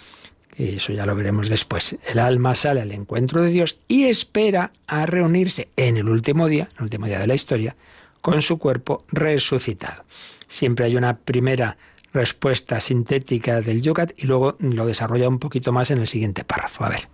[0.57, 1.97] Eso ya lo veremos después.
[2.07, 6.69] El alma sale al encuentro de Dios y espera a reunirse en el último día,
[6.77, 7.75] el último día de la historia,
[8.23, 10.05] con su cuerpo resucitado.
[10.49, 11.77] Siempre hay una primera
[12.15, 16.85] respuesta sintética del Yucat y luego lo desarrolla un poquito más en el siguiente párrafo.
[16.85, 17.09] A ver.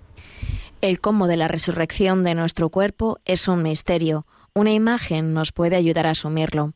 [0.80, 4.26] El cómo de la resurrección de nuestro cuerpo es un misterio.
[4.54, 6.74] Una imagen nos puede ayudar a asumirlo.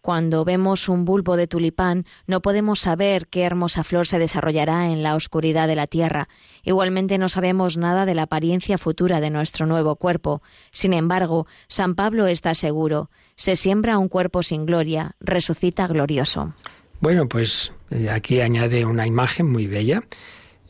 [0.00, 5.02] Cuando vemos un bulbo de tulipán, no podemos saber qué hermosa flor se desarrollará en
[5.02, 6.28] la oscuridad de la tierra.
[6.62, 10.42] Igualmente no sabemos nada de la apariencia futura de nuestro nuevo cuerpo.
[10.72, 13.10] Sin embargo, San Pablo está seguro.
[13.36, 16.54] Se siembra un cuerpo sin gloria, resucita glorioso.
[17.00, 20.02] Bueno, pues eh, aquí añade una imagen muy bella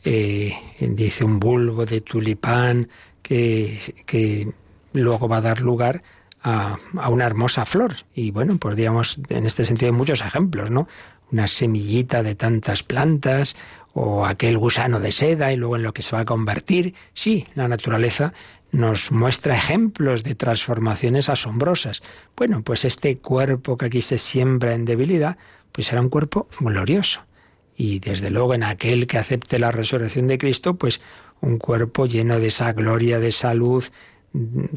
[0.05, 2.87] eh, dice un bulbo de tulipán
[3.21, 4.47] que, que
[4.93, 6.03] luego va a dar lugar
[6.43, 7.95] a, a, una hermosa flor.
[8.13, 10.87] Y bueno, pues digamos, en este sentido hay muchos ejemplos, ¿no?
[11.31, 13.55] Una semillita de tantas plantas
[13.93, 16.93] o aquel gusano de seda y luego en lo que se va a convertir.
[17.13, 18.33] Sí, la naturaleza
[18.75, 22.03] nos muestra ejemplos de transformaciones asombrosas.
[22.35, 25.37] Bueno, pues este cuerpo que aquí se siembra en debilidad,
[25.71, 27.21] pues será un cuerpo glorioso
[27.77, 31.01] y desde luego en aquel que acepte la resurrección de Cristo, pues
[31.41, 33.83] un cuerpo lleno de esa gloria, de salud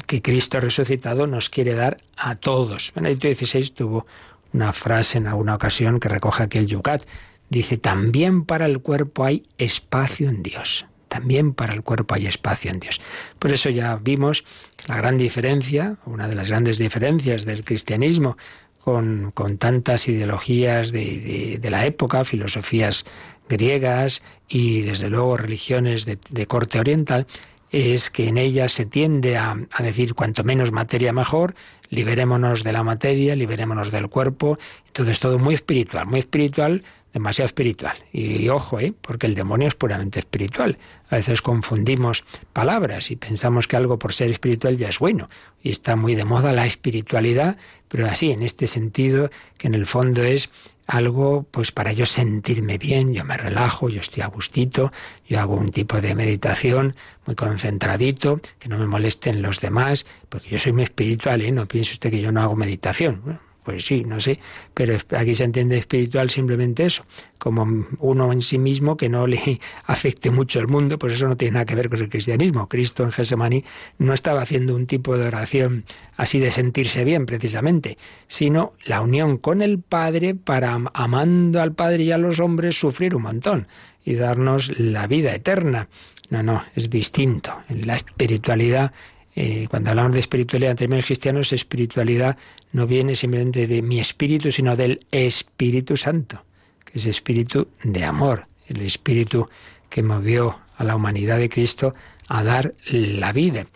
[0.07, 2.93] que Cristo resucitado nos quiere dar a todos.
[2.95, 4.05] Benedicto XVI tuvo
[4.53, 7.03] una frase en alguna ocasión que recoge aquel yucat.
[7.49, 10.85] Dice, también para el cuerpo hay espacio en Dios.
[11.09, 13.01] También para el cuerpo hay espacio en Dios.
[13.39, 14.45] Por eso ya vimos
[14.87, 18.37] la gran diferencia, una de las grandes diferencias del cristianismo
[18.83, 23.05] con, tantas ideologías de, la época, filosofías
[23.47, 27.27] griegas y desde luego religiones de, corte oriental,
[27.71, 31.53] es que en ellas se tiende a, a, decir cuanto menos materia mejor,
[31.89, 34.57] liberémonos de la materia, liberémonos del cuerpo,
[34.91, 37.97] todo es todo muy espiritual, muy espiritual demasiado espiritual.
[38.11, 38.93] Y, ojo, ¿eh?
[39.01, 40.77] porque el demonio es puramente espiritual.
[41.09, 45.29] A veces confundimos palabras y pensamos que algo por ser espiritual ya es bueno.
[45.61, 49.85] Y está muy de moda la espiritualidad, pero así, en este sentido, que en el
[49.85, 50.49] fondo es
[50.89, 54.91] algo pues para yo sentirme bien, yo me relajo, yo estoy a gustito,
[55.27, 56.95] yo hago un tipo de meditación
[57.27, 61.51] muy concentradito, que no me molesten los demás, porque yo soy muy espiritual, ¿eh?
[61.51, 63.39] no piense usted que yo no hago meditación.
[63.63, 64.39] Pues sí, no sé,
[64.73, 67.05] pero aquí se entiende espiritual simplemente eso,
[67.37, 71.37] como uno en sí mismo que no le afecte mucho el mundo, pues eso no
[71.37, 72.69] tiene nada que ver con el cristianismo.
[72.69, 73.65] Cristo en Gesemaní
[73.97, 75.83] no estaba haciendo un tipo de oración
[76.15, 82.03] así de sentirse bien precisamente, sino la unión con el Padre para, amando al Padre
[82.03, 83.67] y a los hombres, sufrir un montón
[84.05, 85.89] y darnos la vida eterna.
[86.29, 87.53] No, no, es distinto.
[87.69, 88.93] La espiritualidad
[89.35, 92.37] eh, cuando hablamos de espiritualidad en términos cristianos, espiritualidad
[92.71, 96.43] no viene simplemente de mi espíritu, sino del Espíritu Santo,
[96.85, 99.49] que es espíritu de amor, el espíritu
[99.89, 101.93] que movió a la humanidad de Cristo
[102.27, 103.67] a dar la vida,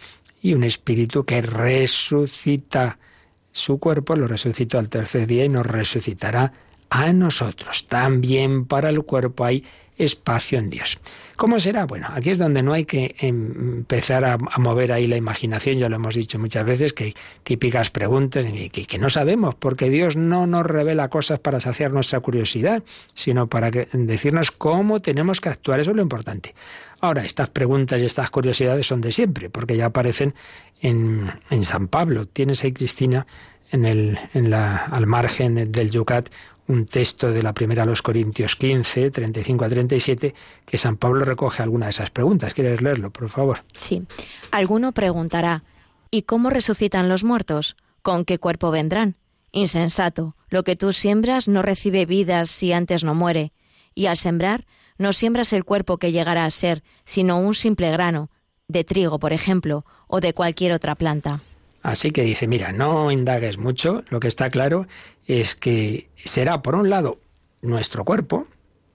[0.41, 2.99] y un espíritu que resucita
[3.51, 6.51] su cuerpo, lo resucitó al tercer día y nos resucitará
[6.89, 7.87] a nosotros.
[7.87, 9.63] También para el cuerpo hay
[9.97, 10.99] espacio en Dios.
[11.35, 11.85] ¿Cómo será?
[11.85, 15.95] Bueno, aquí es donde no hay que empezar a, mover ahí la imaginación, ya lo
[15.95, 20.45] hemos dicho muchas veces, que hay típicas preguntas que, que, no sabemos, porque Dios no
[20.47, 22.83] nos revela cosas para saciar nuestra curiosidad,
[23.15, 26.53] sino para decirnos cómo tenemos que actuar, eso es lo importante.
[27.01, 30.33] Ahora, estas preguntas y estas curiosidades son de siempre, porque ya aparecen
[30.81, 32.27] en, en San Pablo.
[32.27, 33.27] Tienes ahí, Cristina,
[33.73, 36.29] en el, en la, al margen del Yucat
[36.67, 40.33] un texto de la primera a los Corintios 15, 35 a 37,
[40.65, 42.53] que San Pablo recoge alguna de esas preguntas.
[42.53, 43.63] ¿Quieres leerlo, por favor?
[43.77, 44.03] Sí.
[44.51, 45.63] Alguno preguntará,
[46.11, 47.75] ¿y cómo resucitan los muertos?
[48.01, 49.15] ¿Con qué cuerpo vendrán?
[49.51, 53.53] Insensato, lo que tú siembras no recibe vida si antes no muere,
[53.93, 54.65] y al sembrar
[54.97, 58.29] no siembras el cuerpo que llegará a ser, sino un simple grano,
[58.67, 61.41] de trigo, por ejemplo, o de cualquier otra planta.
[61.83, 64.87] Así que dice, mira, no indagues mucho, lo que está claro
[65.27, 67.19] es que será, por un lado,
[67.61, 68.47] nuestro cuerpo,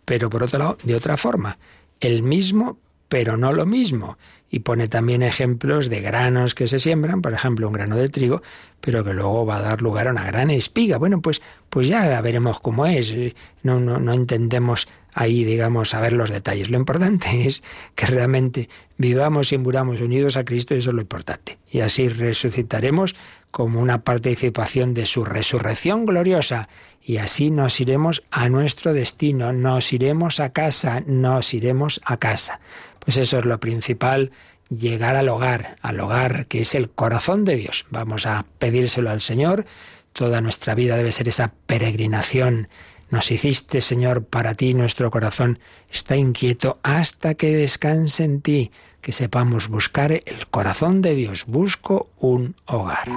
[0.07, 1.59] pero por otro lado, de otra forma,
[2.01, 4.17] el mismo, pero no lo mismo.
[4.51, 8.41] Y pone también ejemplos de granos que se siembran, por ejemplo, un grano de trigo,
[8.81, 10.97] pero que luego va a dar lugar a una gran espiga.
[10.97, 13.15] Bueno, pues, pues ya veremos cómo es.
[13.63, 16.71] No, no, no intentemos ahí, digamos, a ver los detalles.
[16.71, 17.63] Lo importante es
[17.95, 21.59] que realmente vivamos y muramos unidos a Cristo y eso es lo importante.
[21.71, 23.15] Y así resucitaremos
[23.51, 26.69] como una participación de su resurrección gloriosa.
[27.01, 32.61] Y así nos iremos a nuestro destino, nos iremos a casa, nos iremos a casa.
[33.05, 34.33] Pues eso es lo principal,
[34.69, 37.87] llegar al hogar, al hogar que es el corazón de Dios.
[37.91, 39.65] Vamos a pedírselo al Señor.
[40.13, 42.69] Toda nuestra vida debe ser esa peregrinación
[43.11, 45.59] nos hiciste, Señor, para ti nuestro corazón
[45.91, 51.45] está inquieto hasta que descanse en ti, que sepamos buscar el corazón de Dios.
[51.47, 53.09] Busco un hogar.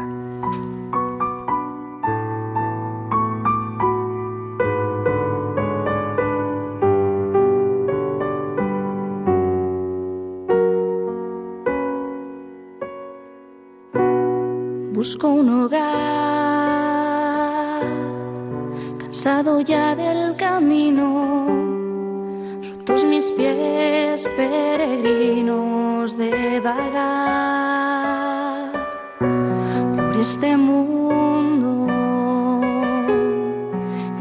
[14.93, 16.60] Busco un hogar
[19.23, 21.45] cansado ya del camino,
[22.69, 28.71] rotos mis pies peregrinos de vagar
[29.19, 31.87] por este mundo,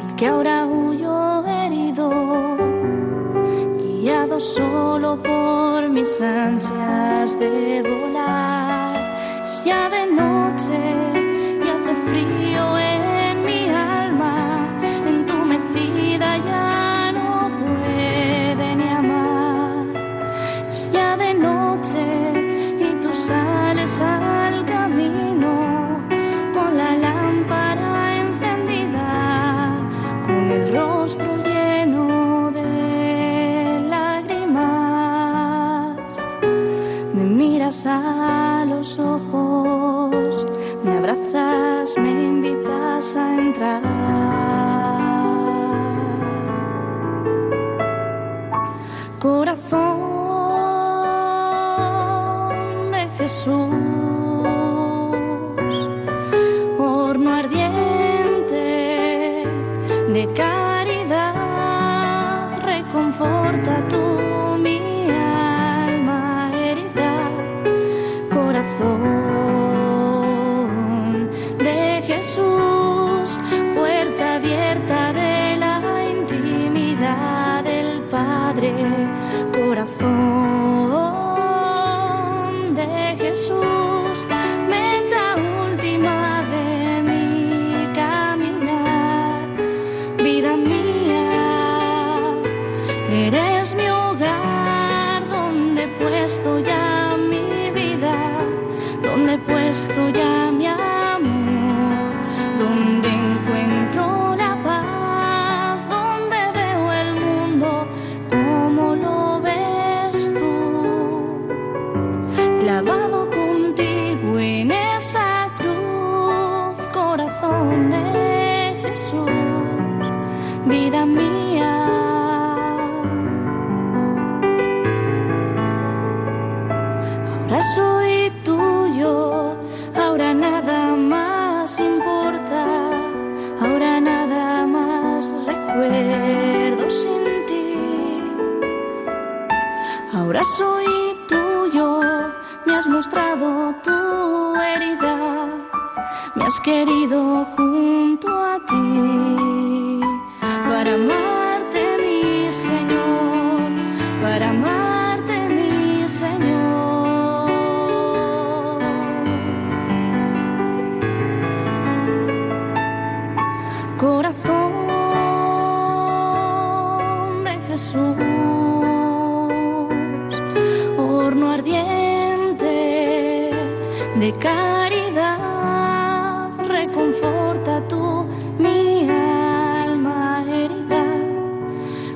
[0.03, 2.11] el que ahora huyo herido,
[3.79, 8.30] guiado solo por mis ansias de volar,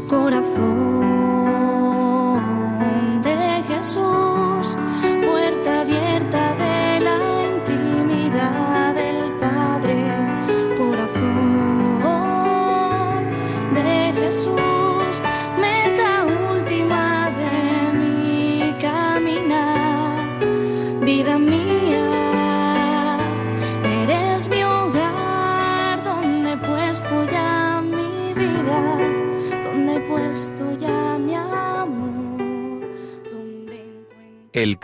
[0.09, 0.84] corazón.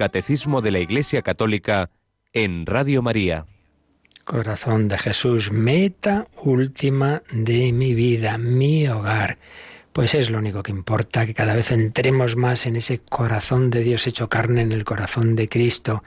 [0.01, 1.91] Catecismo de la Iglesia Católica
[2.33, 3.45] en Radio María.
[4.25, 9.37] Corazón de Jesús, meta última de mi vida, mi hogar.
[9.93, 13.83] Pues es lo único que importa, que cada vez entremos más en ese corazón de
[13.83, 16.03] Dios hecho carne, en el corazón de Cristo,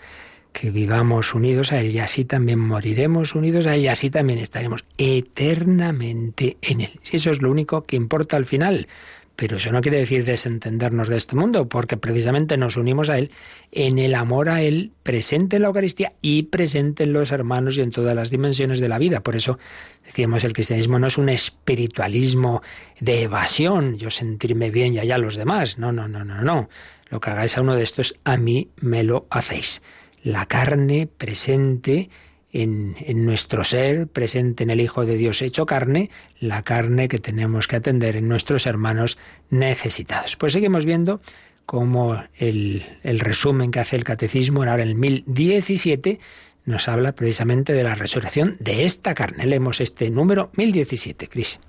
[0.54, 4.40] que vivamos unidos a Él y así también moriremos unidos a Él y así también
[4.40, 7.00] estaremos eternamente en Él.
[7.04, 8.88] Si eso es lo único que importa al final,
[9.36, 13.32] pero eso no quiere decir desentendernos de este mundo, porque precisamente nos unimos a Él
[13.72, 17.82] en el amor a Él presente en la Eucaristía y presente en los hermanos y
[17.82, 19.22] en todas las dimensiones de la vida.
[19.22, 19.58] Por eso
[20.06, 22.62] decíamos, el cristianismo no es un espiritualismo
[23.00, 25.80] de evasión, yo sentirme bien y allá los demás.
[25.80, 26.70] No, no, no, no, no.
[27.10, 29.82] Lo que hagáis a uno de estos, a mí me lo hacéis.
[30.24, 32.10] La carne presente
[32.54, 37.68] en, nuestro ser, presente en el Hijo de Dios hecho carne, la carne que tenemos
[37.68, 39.18] que atender en nuestros hermanos
[39.50, 40.36] necesitados.
[40.36, 41.20] Pues seguimos viendo
[41.66, 46.20] cómo el, el resumen que hace el Catecismo, ahora en el 1017,
[46.66, 49.48] nos habla precisamente de la resurrección de esta carne.
[49.48, 51.60] Leemos este número 1017, Cris.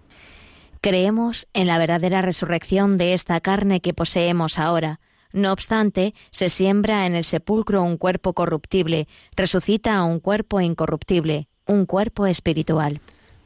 [0.83, 5.01] Creemos en la verdadera resurrección de esta carne que poseemos ahora
[5.35, 11.85] no obstante, se siembra en el sepulcro un cuerpo corruptible, resucita un cuerpo incorruptible, un
[11.85, 13.01] cuerpo espiritual.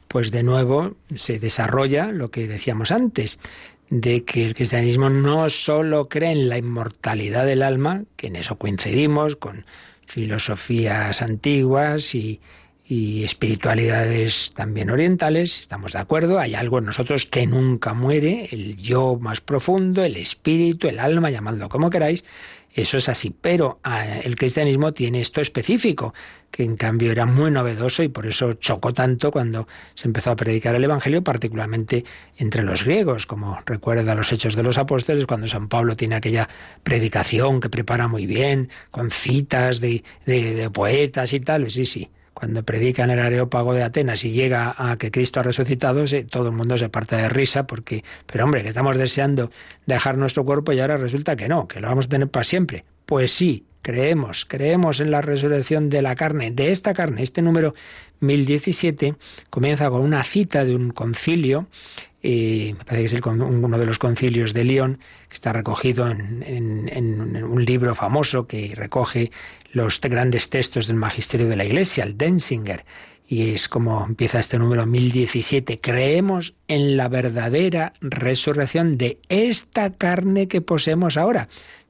[0.07, 3.39] Pues de nuevo se desarrolla lo que decíamos antes,
[3.89, 8.57] de que el cristianismo no solo cree en la inmortalidad del alma, que en eso
[8.57, 9.65] coincidimos con
[10.05, 12.39] filosofías antiguas y,
[12.89, 18.77] y espiritualidades también orientales, estamos de acuerdo, hay algo en nosotros que nunca muere, el
[18.77, 22.25] yo más profundo, el espíritu, el alma, llamadlo como queráis,
[22.73, 26.15] eso es así, pero ah, el cristianismo tiene esto específico,
[26.49, 30.35] que en cambio era muy novedoso y por eso chocó tanto cuando se empezó a
[30.35, 32.05] predicar el Evangelio, particularmente
[32.37, 36.47] entre los griegos, como recuerda los Hechos de los Apóstoles, cuando San Pablo tiene aquella
[36.81, 42.09] predicación que prepara muy bien, con citas de, de, de poetas y tal, sí, sí
[42.39, 46.47] cuando predica en el Areópago de Atenas y llega a que Cristo ha resucitado, todo
[46.47, 49.51] el mundo se parte de risa porque, pero hombre, que estamos deseando
[49.85, 52.85] dejar nuestro cuerpo y ahora resulta que no, que lo vamos a tener para siempre.
[53.05, 57.23] Pues sí, creemos, creemos en la resurrección de la carne, de esta carne.
[57.23, 57.73] Este número
[58.19, 59.15] 1017
[59.49, 61.67] comienza con una cita de un concilio
[62.21, 64.99] y me parece que es uno de los concilios de León,
[65.29, 69.31] que está recogido en, un libro famoso que recoge
[69.71, 72.83] los grandes textos del magisterio de la Iglesia, el Denzinger.
[73.25, 75.79] Y es como empieza este número 1017.
[75.79, 81.47] Creemos en la verdadera resurrección de esta carne que poseemos ahora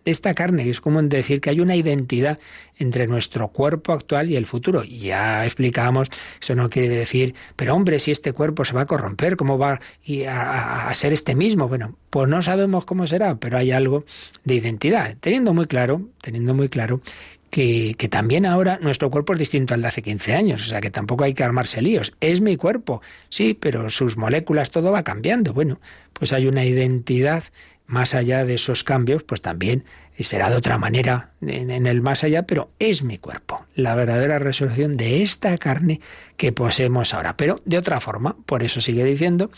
[0.09, 0.69] esta carne.
[0.69, 2.39] Es como decir que hay una identidad
[2.77, 4.83] entre nuestro cuerpo actual y el futuro.
[4.83, 6.09] Ya explicamos,
[6.41, 9.79] eso no quiere decir, pero hombre, si este cuerpo se va a corromper, ¿cómo va
[10.27, 11.67] a, ser este mismo?
[11.67, 14.05] Bueno, pues no sabemos cómo será, pero hay algo
[14.43, 15.15] de identidad.
[15.19, 17.01] Teniendo muy claro, teniendo muy claro
[17.49, 20.81] que, que, también ahora nuestro cuerpo es distinto al de hace 15 años, o sea
[20.81, 22.13] que tampoco hay que armarse líos.
[22.21, 25.53] Es mi cuerpo, sí, pero sus moléculas, todo va cambiando.
[25.53, 25.79] Bueno,
[26.13, 27.43] pues hay una identidad
[27.89, 29.83] más allá de esos cambios, pues también
[30.19, 34.95] será de otra manera en, el más allá, pero es mi cuerpo, la verdadera resurrección
[34.95, 35.99] de esta carne
[36.37, 39.49] que poseemos ahora, pero de otra forma, por eso sigue diciendo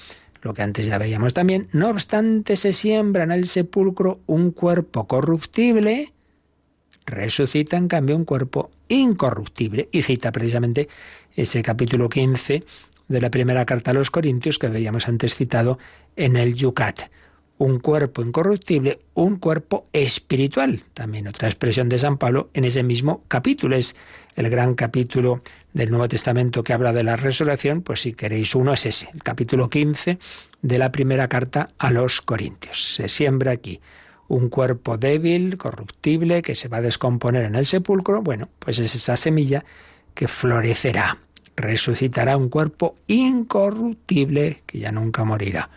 [0.41, 5.07] lo que antes ya veíamos también, no obstante se siembra en el sepulcro un cuerpo
[5.07, 6.13] corruptible,
[7.05, 9.89] resucita en cambio un cuerpo incorruptible.
[9.91, 10.87] Y cita precisamente
[11.35, 12.63] ese capítulo 15
[13.07, 15.77] de la primera carta a los Corintios que veíamos antes citado
[16.15, 17.11] en el Yucat
[17.61, 20.83] un cuerpo incorruptible, un cuerpo espiritual.
[20.95, 23.75] También otra expresión de San Pablo en ese mismo capítulo.
[23.75, 23.95] Es
[24.35, 28.73] el gran capítulo del Nuevo Testamento que habla de la resurrección, pues si queréis uno
[28.73, 30.17] es ese, el capítulo 15
[30.63, 32.95] de la primera carta a los Corintios.
[32.95, 33.79] Se siembra aquí
[34.27, 38.23] un cuerpo débil, corruptible, que se va a descomponer en el sepulcro.
[38.23, 39.63] Bueno, pues es esa semilla
[40.15, 41.19] que florecerá,
[41.55, 45.69] resucitará un cuerpo incorruptible que ya nunca morirá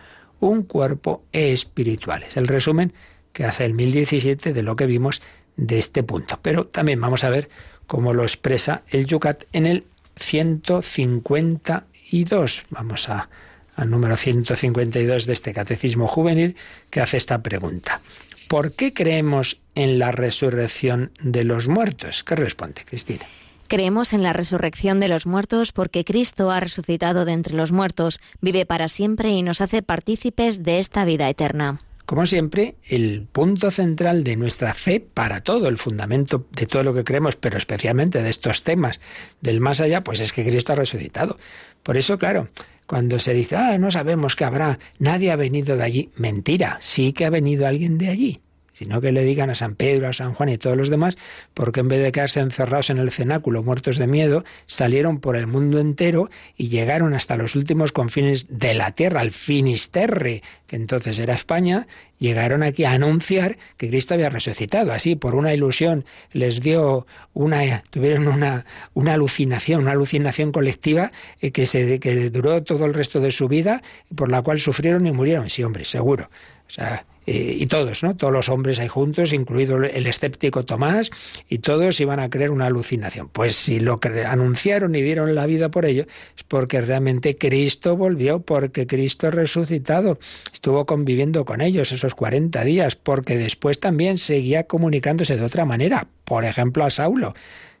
[0.49, 2.23] un cuerpo espiritual.
[2.23, 2.93] Es el resumen
[3.33, 5.21] que hace el 1017 de lo que vimos
[5.57, 6.39] de este punto.
[6.41, 7.49] Pero también vamos a ver
[7.87, 9.85] cómo lo expresa el Yucat en el
[10.17, 12.65] 152.
[12.69, 16.55] Vamos al número 152 de este Catecismo Juvenil
[16.89, 18.01] que hace esta pregunta.
[18.47, 22.23] ¿Por qué creemos en la resurrección de los muertos?
[22.23, 23.25] ¿Qué responde, Cristina?
[23.67, 28.19] Creemos en la resurrección de los muertos porque Cristo ha resucitado de entre los muertos,
[28.39, 31.79] vive para siempre y nos hace partícipes de esta vida eterna.
[32.05, 36.93] Como siempre, el punto central de nuestra fe para todo, el fundamento de todo lo
[36.93, 39.01] que creemos, pero especialmente de estos temas
[39.41, 41.39] del más allá, pues es que Cristo ha resucitado.
[41.81, 42.49] Por eso, claro,
[42.85, 47.13] cuando se dice, ah, no sabemos qué habrá, nadie ha venido de allí, mentira, sí
[47.13, 48.41] que ha venido alguien de allí
[48.75, 51.17] sino que le digan a San Pedro, a San Juan y todos los demás,
[51.53, 55.47] porque en vez de quedarse encerrados en el cenáculo muertos de miedo, salieron por el
[55.47, 61.17] mundo entero y llegaron hasta los últimos confines de la tierra, al Finisterre, que entonces
[61.19, 61.87] era España,
[62.19, 64.91] llegaron aquí a anunciar que Cristo había resucitado.
[64.91, 71.51] Así, por una ilusión, les dio una, tuvieron una, una alucinación, una alucinación colectiva eh,
[71.51, 73.81] que, se, que duró todo el resto de su vida,
[74.15, 75.49] por la cual sufrieron y murieron.
[75.49, 76.29] Sí, hombre, seguro.
[76.67, 78.15] O sea, eh, y todos, ¿no?
[78.15, 81.09] Todos los hombres ahí juntos, incluido el escéptico Tomás,
[81.49, 83.29] y todos iban a creer una alucinación.
[83.29, 86.05] Pues si lo anunciaron y dieron la vida por ello,
[86.37, 90.19] es porque realmente Cristo volvió, porque Cristo resucitado,
[90.53, 96.07] estuvo conviviendo con ellos esos 40 días, porque después también seguía comunicándose de otra manera,
[96.25, 97.33] por ejemplo a Saulo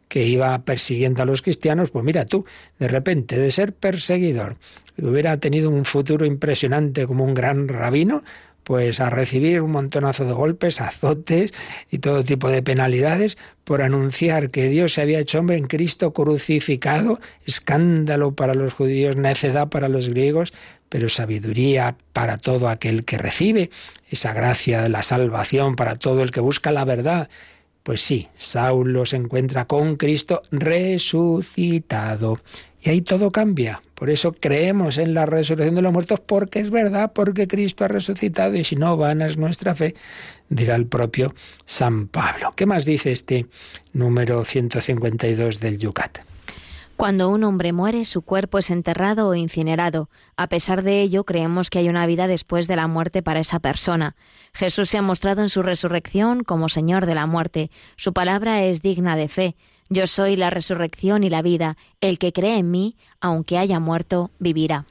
[0.07, 2.45] que iba persiguiendo a los cristianos, pues mira tú,
[2.77, 4.57] de repente de ser perseguidor,
[5.01, 8.23] hubiera tenido un futuro impresionante como un gran rabino,
[8.65, 11.53] pues a recibir un montonazo de golpes, azotes
[11.91, 16.13] y todo tipo de penalidades por anunciar que Dios se había hecho hombre en Cristo
[16.13, 20.51] crucificado, escándalo para los judíos, necedad para los griegos,
[20.89, 23.69] pero sabiduría para todo aquel que recibe
[24.09, 27.29] esa gracia de la salvación, para todo el que busca la verdad.
[27.83, 32.39] Pues sí, Saulo se encuentra con Cristo resucitado.
[32.81, 33.83] Y ahí todo cambia.
[33.95, 37.87] Por eso creemos en la resurrección de los muertos, porque es verdad, porque Cristo ha
[37.87, 39.95] resucitado, y si no, vana es nuestra fe,
[40.49, 41.33] dirá el propio
[41.65, 42.53] San Pablo.
[42.55, 43.47] ¿Qué más dice este
[43.93, 46.19] número 152 del Yucat?
[46.97, 50.09] Cuando un hombre muere, su cuerpo es enterrado o incinerado.
[50.37, 53.59] A pesar de ello, creemos que hay una vida después de la muerte para esa
[53.59, 54.15] persona.
[54.53, 57.69] Jesús se ha mostrado en su resurrección como Señor de la muerte.
[57.97, 59.55] Su palabra es digna de fe.
[59.89, 61.77] Yo soy la resurrección y la vida.
[62.01, 64.85] El que cree en mí, aunque haya muerto, vivirá.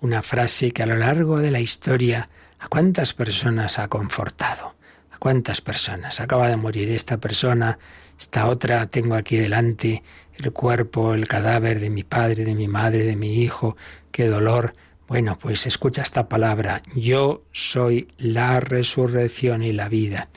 [0.00, 4.74] Una frase que a lo largo de la historia a cuántas personas ha confortado.
[5.12, 6.20] A cuántas personas.
[6.20, 7.78] Acaba de morir esta persona,
[8.18, 10.02] esta otra tengo aquí delante
[10.36, 13.76] el cuerpo, el cadáver de mi padre, de mi madre, de mi hijo.
[14.10, 14.74] Qué dolor.
[15.08, 16.82] Bueno, pues escucha esta palabra.
[16.94, 20.28] Yo soy la resurrección y la vida.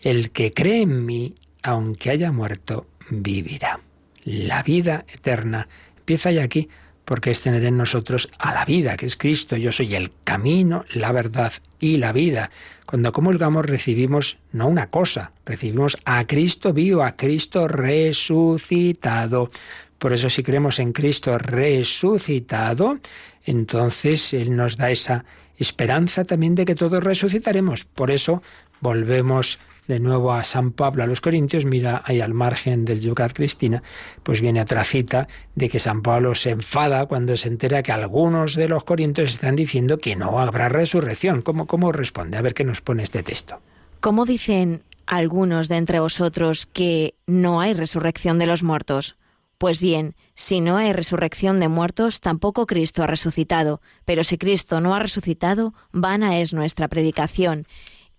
[0.00, 3.80] El que cree en mí, aunque haya muerto, vivirá.
[4.24, 6.68] La vida eterna empieza ya aquí
[7.04, 9.56] porque es tener en nosotros a la vida, que es Cristo.
[9.56, 12.50] Yo soy el camino, la verdad y la vida.
[12.84, 19.50] Cuando comulgamos recibimos no una cosa, recibimos a Cristo vivo, a Cristo resucitado.
[19.98, 22.98] Por eso si creemos en Cristo resucitado,
[23.44, 25.24] entonces Él nos da esa
[25.56, 27.84] esperanza también de que todos resucitaremos.
[27.84, 28.42] Por eso
[28.80, 29.58] volvemos
[29.88, 33.82] de nuevo a San Pablo a los Corintios, mira ahí al margen del Yucat Cristina,
[34.22, 38.54] pues viene otra cita de que San Pablo se enfada cuando se entera que algunos
[38.54, 41.42] de los corintios están diciendo que no habrá resurrección.
[41.42, 42.36] ¿Cómo, cómo responde?
[42.36, 43.60] A ver qué nos pone este texto.
[44.00, 49.16] ¿Cómo dicen algunos de entre vosotros que no hay resurrección de los muertos?
[49.56, 53.80] Pues bien, si no hay resurrección de muertos, tampoco Cristo ha resucitado.
[54.04, 57.66] Pero si Cristo no ha resucitado, vana es nuestra predicación.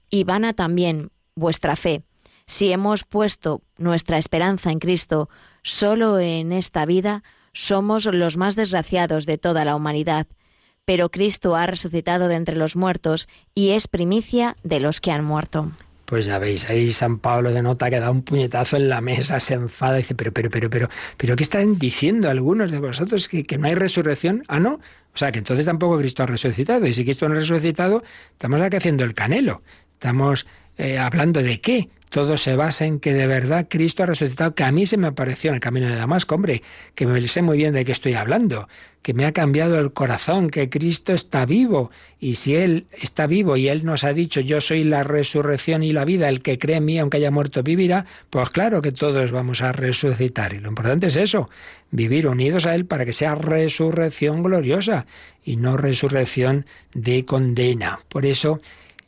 [0.09, 2.03] Y vana también vuestra fe.
[2.45, 5.29] Si hemos puesto nuestra esperanza en Cristo
[5.61, 7.23] solo en esta vida,
[7.53, 10.27] somos los más desgraciados de toda la humanidad.
[10.85, 15.23] Pero Cristo ha resucitado de entre los muertos y es primicia de los que han
[15.23, 15.71] muerto.
[16.05, 19.39] Pues ya veis, ahí San Pablo de nota que da un puñetazo en la mesa,
[19.39, 23.27] se enfada y dice, pero, pero, pero, pero, pero, ¿qué están diciendo algunos de vosotros?
[23.27, 24.43] ¿Que, que no hay resurrección?
[24.47, 24.79] Ah, no.
[25.13, 26.87] O sea, que entonces tampoco Cristo ha resucitado.
[26.87, 29.61] Y si Cristo no ha resucitado, estamos aquí haciendo el canelo.
[29.93, 30.47] Estamos
[30.79, 31.89] eh, hablando de qué.
[32.09, 35.07] Todo se basa en que de verdad Cristo ha resucitado, que a mí se me
[35.07, 36.63] apareció en el camino de Damasco, hombre,
[36.95, 38.67] que me sé muy bien de qué estoy hablando,
[39.03, 41.91] que me ha cambiado el corazón, que Cristo está vivo.
[42.19, 45.93] Y si Él está vivo y Él nos ha dicho, yo soy la resurrección y
[45.93, 49.31] la vida, el que cree en mí, aunque haya muerto, vivirá, pues claro que todos
[49.31, 50.53] vamos a resucitar.
[50.53, 51.49] Y lo importante es eso,
[51.91, 55.05] vivir unidos a Él para que sea resurrección gloriosa
[55.43, 57.99] y no resurrección de condena.
[58.09, 58.61] Por eso,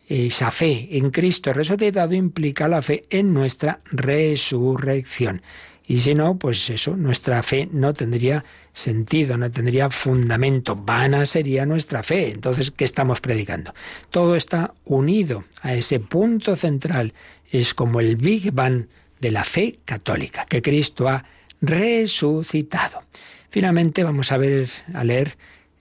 [0.07, 5.41] esa fe en Cristo resucitado implica la fe en nuestra resurrección.
[5.87, 8.43] Y si no, pues eso, nuestra fe no tendría
[8.73, 12.31] sentido, no tendría fundamento, vana sería nuestra fe.
[12.31, 13.73] Entonces, ¿qué estamos predicando?
[14.09, 17.13] Todo está unido a ese punto central,
[17.49, 18.85] es como el Big Bang
[19.19, 21.25] de la fe católica, que Cristo ha
[21.59, 23.03] resucitado.
[23.49, 25.37] Finalmente vamos a ver a leer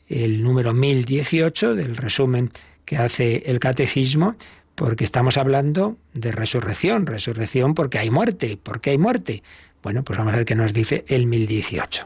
[0.08, 2.50] el número 1018 del resumen
[2.90, 4.34] que hace el catecismo,
[4.74, 9.44] porque estamos hablando de resurrección, resurrección porque hay muerte, porque hay muerte.
[9.80, 12.04] Bueno, pues vamos a ver qué nos dice el 1018.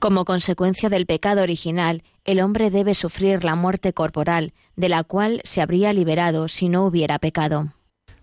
[0.00, 5.40] Como consecuencia del pecado original, el hombre debe sufrir la muerte corporal, de la cual
[5.44, 7.72] se habría liberado si no hubiera pecado.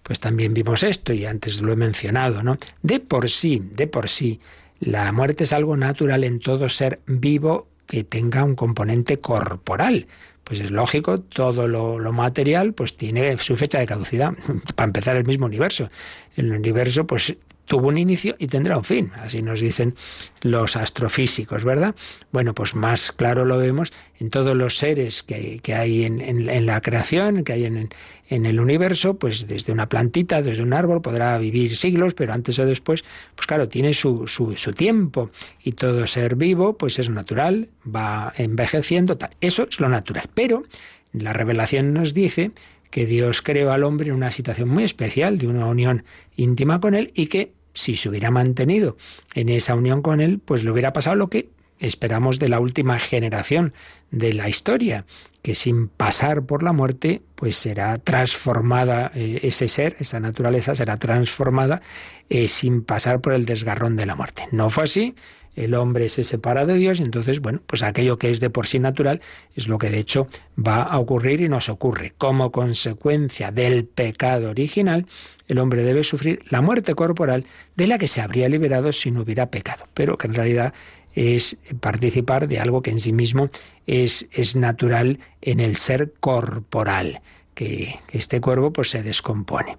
[0.03, 2.57] Pues también vimos esto y antes lo he mencionado, ¿no?
[2.81, 4.41] De por sí, de por sí,
[4.81, 10.07] la muerte es algo natural en todo ser vivo que tenga un componente corporal.
[10.51, 14.33] Pues es lógico, todo lo, lo, material pues tiene su fecha de caducidad.
[14.75, 15.89] Para empezar, el mismo universo.
[16.35, 19.95] El universo pues tuvo un inicio y tendrá un fin, así nos dicen
[20.41, 21.95] los astrofísicos, ¿verdad?
[22.33, 27.45] Bueno, pues más claro lo vemos en todos los seres que, hay en, la creación,
[27.45, 27.87] que hay en,
[28.31, 32.57] en el universo, pues desde una plantita, desde un árbol, podrá vivir siglos, pero antes
[32.59, 33.03] o después,
[33.35, 38.31] pues claro, tiene su, su, su tiempo y todo ser vivo, pues es natural, va
[38.37, 39.31] envejeciendo, tal.
[39.41, 40.29] eso es lo natural.
[40.33, 40.63] Pero
[41.11, 42.51] la revelación nos dice
[42.89, 46.05] que Dios creó al hombre en una situación muy especial, de una unión
[46.37, 48.95] íntima con Él, y que si se hubiera mantenido
[49.35, 51.49] en esa unión con Él, pues le hubiera pasado lo que
[51.81, 53.73] esperamos de la última generación
[54.11, 55.05] de la historia,
[55.41, 60.97] que sin pasar por la muerte, pues será transformada eh, ese ser, esa naturaleza será
[60.97, 61.81] transformada
[62.29, 64.47] eh, sin pasar por el desgarrón de la muerte.
[64.51, 65.15] No fue así,
[65.55, 68.67] el hombre se separa de Dios y entonces, bueno, pues aquello que es de por
[68.67, 69.21] sí natural
[69.55, 70.27] es lo que de hecho
[70.57, 72.13] va a ocurrir y nos ocurre.
[72.17, 75.07] Como consecuencia del pecado original,
[75.47, 79.21] el hombre debe sufrir la muerte corporal de la que se habría liberado si no
[79.21, 80.73] hubiera pecado, pero que en realidad
[81.15, 83.49] es participar de algo que en sí mismo
[83.87, 87.21] es, es natural en el ser corporal,
[87.53, 89.77] que, este cuerpo pues se descompone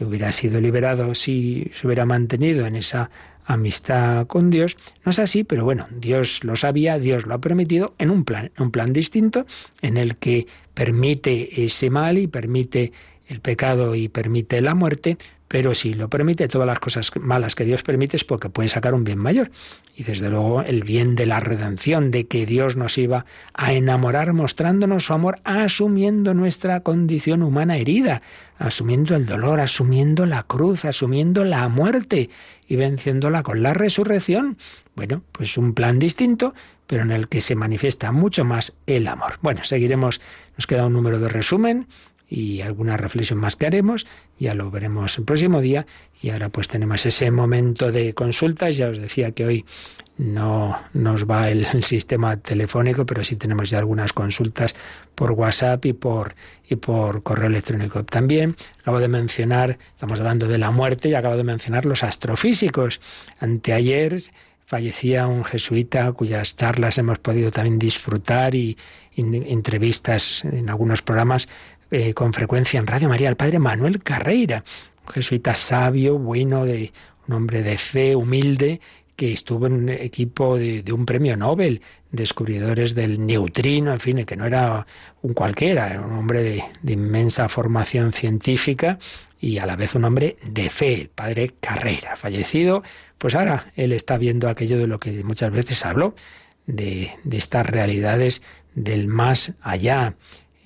[0.00, 3.10] hubiera sido liberado si se hubiera mantenido en esa
[3.44, 4.76] amistad con Dios.
[5.04, 8.50] No es así, pero bueno, Dios lo sabía, Dios lo ha permitido en un plan,
[8.58, 9.46] un plan distinto,
[9.80, 12.92] en el que permite ese mal y permite
[13.26, 15.18] el pecado y permite la muerte,
[15.48, 18.92] pero si lo permite, todas las cosas malas que Dios permite es porque puede sacar
[18.92, 19.50] un bien mayor.
[19.96, 23.24] Y desde luego el bien de la redención, de que Dios nos iba
[23.54, 28.20] a enamorar mostrándonos su amor, asumiendo nuestra condición humana herida,
[28.58, 32.28] asumiendo el dolor, asumiendo la cruz, asumiendo la muerte
[32.68, 34.58] y venciéndola con la resurrección.
[34.94, 36.54] Bueno, pues un plan distinto,
[36.86, 39.38] pero en el que se manifiesta mucho más el amor.
[39.40, 40.20] Bueno, seguiremos,
[40.56, 41.86] nos queda un número de resumen
[42.28, 44.06] y alguna reflexión más que haremos,
[44.38, 45.86] ya lo veremos el próximo día
[46.20, 49.64] y ahora pues tenemos ese momento de consultas, ya os decía que hoy
[50.18, 54.74] no nos va el, sistema telefónico, pero sí tenemos ya algunas consultas
[55.14, 56.34] por WhatsApp y por,
[56.68, 58.04] y por correo electrónico.
[58.04, 63.00] También acabo de mencionar, estamos hablando de la muerte y acabo de mencionar los astrofísicos.
[63.38, 64.20] Anteayer
[64.66, 68.76] fallecía un jesuita cuyas charlas hemos podido también disfrutar y,
[69.16, 71.48] entrevistas en algunos programas
[71.90, 74.62] eh, con frecuencia en Radio María, el padre Manuel Carreira,
[75.06, 76.92] un jesuita sabio, bueno, de,
[77.26, 78.80] un hombre de fe, humilde,
[79.16, 81.80] que estuvo en un equipo de, un premio Nobel,
[82.12, 84.86] descubridores del neutrino, en fin, que no era
[85.22, 88.98] un cualquiera, era un hombre de, inmensa formación científica
[89.40, 92.82] y a la vez un hombre de fe, el padre Carrera, fallecido,
[93.18, 96.14] pues ahora él está viendo aquello de lo que muchas veces habló,
[96.66, 98.42] de estas realidades
[98.74, 100.14] del más allá,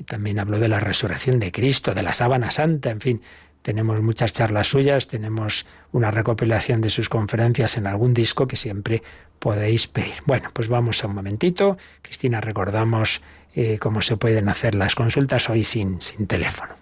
[0.07, 3.23] también habló de la resurrección de Cristo, de la sábana santa, en fin.
[3.63, 9.03] Tenemos muchas charlas suyas, tenemos una recopilación de sus conferencias en algún disco que siempre
[9.39, 10.15] podéis pedir.
[10.27, 11.79] Bueno, pues vamos a un momentito.
[12.03, 13.23] Cristina, recordamos
[13.55, 16.75] eh, cómo se pueden hacer las consultas hoy sin, sin teléfono.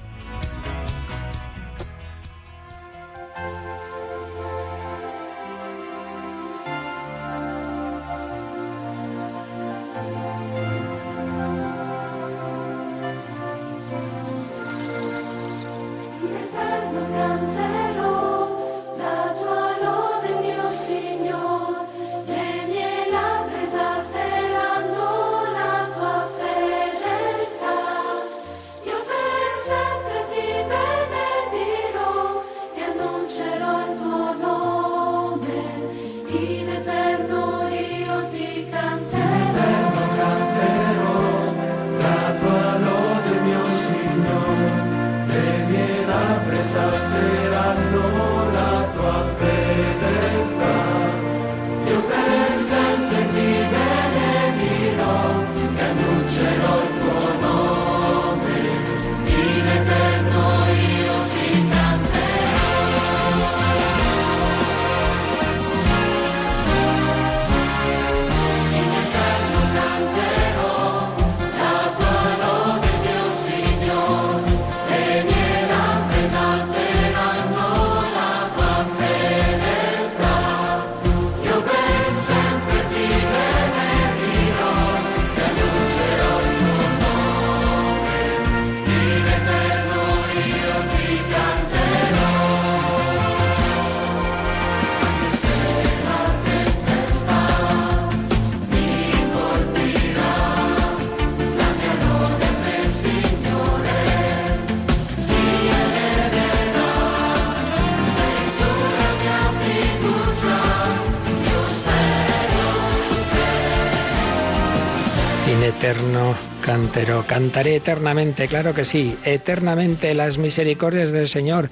[116.90, 117.24] Cantero.
[117.24, 121.70] Cantaré eternamente, claro que sí, eternamente las misericordias del Señor.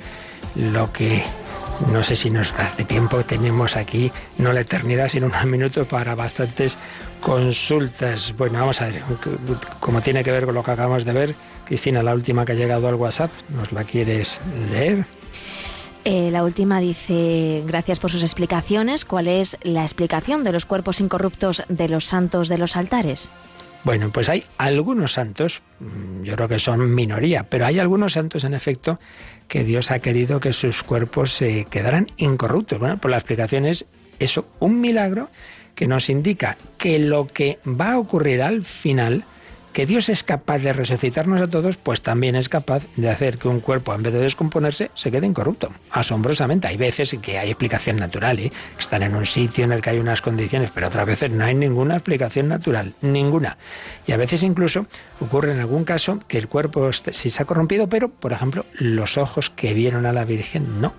[0.55, 1.25] Lo que
[1.93, 6.15] no sé si nos hace tiempo, tenemos aquí no la eternidad, sino unos minutos para
[6.15, 6.79] bastantes
[7.21, 8.33] consultas.
[8.39, 9.03] Bueno, vamos a ver,
[9.81, 12.57] como tiene que ver con lo que acabamos de ver, Cristina, la última que ha
[12.57, 14.41] llegado al WhatsApp, ¿nos la quieres
[14.71, 15.05] leer?
[16.05, 21.01] Eh, la última dice, gracias por sus explicaciones, ¿cuál es la explicación de los cuerpos
[21.01, 23.31] incorruptos de los santos de los altares?
[23.85, 28.45] Bueno, pues hay algunos santos, mm, yo creo que son minoría, pero hay algunos santos
[28.45, 28.99] en efecto
[29.47, 32.79] que Dios ha querido que sus cuerpos se quedaran incorruptos.
[32.79, 33.87] Bueno, pues la explicación es
[34.19, 35.31] eso, un milagro
[35.75, 39.25] que nos indica que lo que va a ocurrir al final
[39.79, 43.47] que Dios es capaz de resucitarnos a todos, pues también es capaz de hacer que
[43.47, 45.71] un cuerpo, en vez de descomponerse, se quede incorrupto.
[45.93, 46.67] Asombrosamente.
[46.67, 48.51] Hay veces que hay explicación natural, ¿eh?
[48.77, 51.55] están en un sitio en el que hay unas condiciones, pero otras veces no hay
[51.55, 53.57] ninguna explicación natural, ninguna.
[54.05, 54.87] Y a veces incluso
[55.21, 59.17] ocurre en algún caso que el cuerpo sí se ha corrompido, pero, por ejemplo, los
[59.17, 60.93] ojos que vieron a la Virgen no.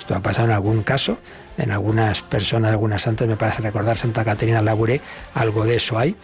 [0.00, 1.18] Esto ha pasado en algún caso,
[1.58, 5.00] en algunas personas, algunas santas, me parece recordar Santa Caterina Labouré,
[5.32, 6.16] algo de eso hay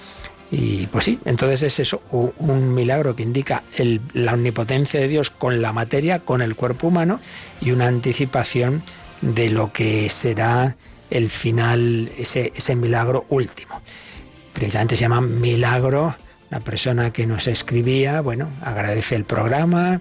[0.51, 3.62] y pues sí, entonces es eso, un milagro que indica
[4.14, 7.20] la omnipotencia de Dios con la materia, con el cuerpo humano
[7.61, 8.82] y una anticipación
[9.20, 10.74] de lo que será
[11.09, 13.80] el final, ese, ese milagro último.
[14.53, 16.16] Precisamente se llama milagro,
[16.51, 20.01] la persona que nos escribía, bueno, agradece el programa,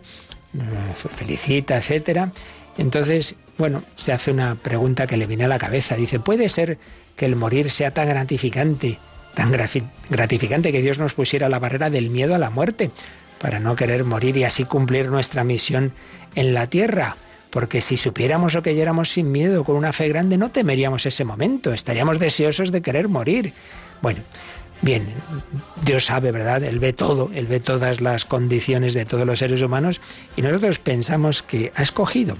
[1.16, 2.32] felicita, etcétera.
[2.78, 5.96] Entonces, bueno, se hace una pregunta que le viene a la cabeza.
[5.96, 6.80] Dice, ¿puede ser
[7.16, 8.98] que el morir sea tan gratificante
[9.40, 9.54] tan
[10.10, 12.92] gratificante que Dios nos pusiera la barrera del miedo a la muerte,
[13.40, 15.94] para no querer morir y así cumplir nuestra misión
[16.36, 17.16] en la tierra.
[17.50, 21.72] Porque si supiéramos o creyéramos sin miedo, con una fe grande, no temeríamos ese momento,
[21.72, 23.54] estaríamos deseosos de querer morir.
[24.02, 24.20] Bueno,
[24.82, 25.08] bien,
[25.86, 26.62] Dios sabe, ¿verdad?
[26.62, 30.02] Él ve todo, Él ve todas las condiciones de todos los seres humanos
[30.36, 32.36] y nosotros pensamos que ha escogido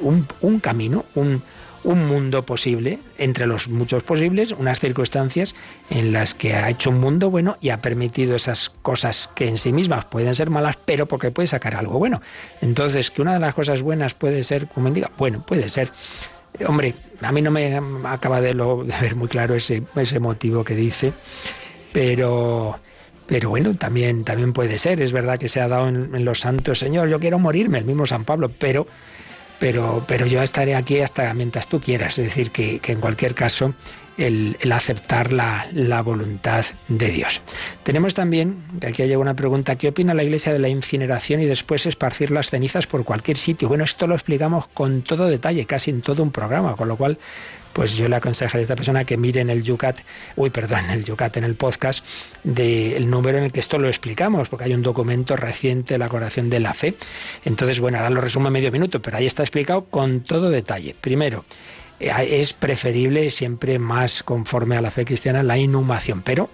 [0.00, 1.42] un, un camino, un,
[1.84, 5.54] un mundo posible, entre los muchos posibles, unas circunstancias
[5.90, 9.56] en las que ha hecho un mundo bueno y ha permitido esas cosas que en
[9.56, 12.22] sí mismas pueden ser malas, pero porque puede sacar algo bueno.
[12.60, 15.92] Entonces, que una de las cosas buenas puede ser, como diga, bueno, puede ser.
[16.66, 20.64] Hombre, a mí no me acaba de, lo, de ver muy claro ese, ese motivo
[20.64, 21.12] que dice,
[21.92, 22.78] pero...
[23.24, 25.00] Pero bueno, también, también puede ser.
[25.00, 28.04] Es verdad que se ha dado en los santos, Señor, yo quiero morirme, el mismo
[28.04, 28.86] San Pablo, pero
[29.62, 32.18] pero, pero yo estaré aquí hasta mientras tú quieras.
[32.18, 33.74] Es decir, que, en cualquier caso
[34.18, 37.42] el, aceptar la, la, voluntad de Dios.
[37.84, 41.44] Tenemos también, de aquí llega una pregunta, ¿qué opina la Iglesia de la incineración y
[41.46, 43.68] después esparcir las cenizas por cualquier sitio?
[43.68, 47.18] Bueno, esto lo explicamos con todo detalle, casi en todo un programa, con lo cual
[47.72, 50.00] pues yo le aconsejaría a esta persona que mire en el Yucat,
[50.36, 52.04] uy, perdón, en el Yucat, en el podcast,
[52.44, 56.08] del número en el que esto lo explicamos, porque hay un documento reciente de la
[56.08, 56.94] Coración de la Fe.
[57.44, 60.94] Entonces, bueno, ahora lo resumo en medio minuto, pero ahí está explicado con todo detalle.
[61.00, 61.44] Primero,
[62.00, 66.50] eh, es preferible siempre más conforme a la fe cristiana la inhumación, pero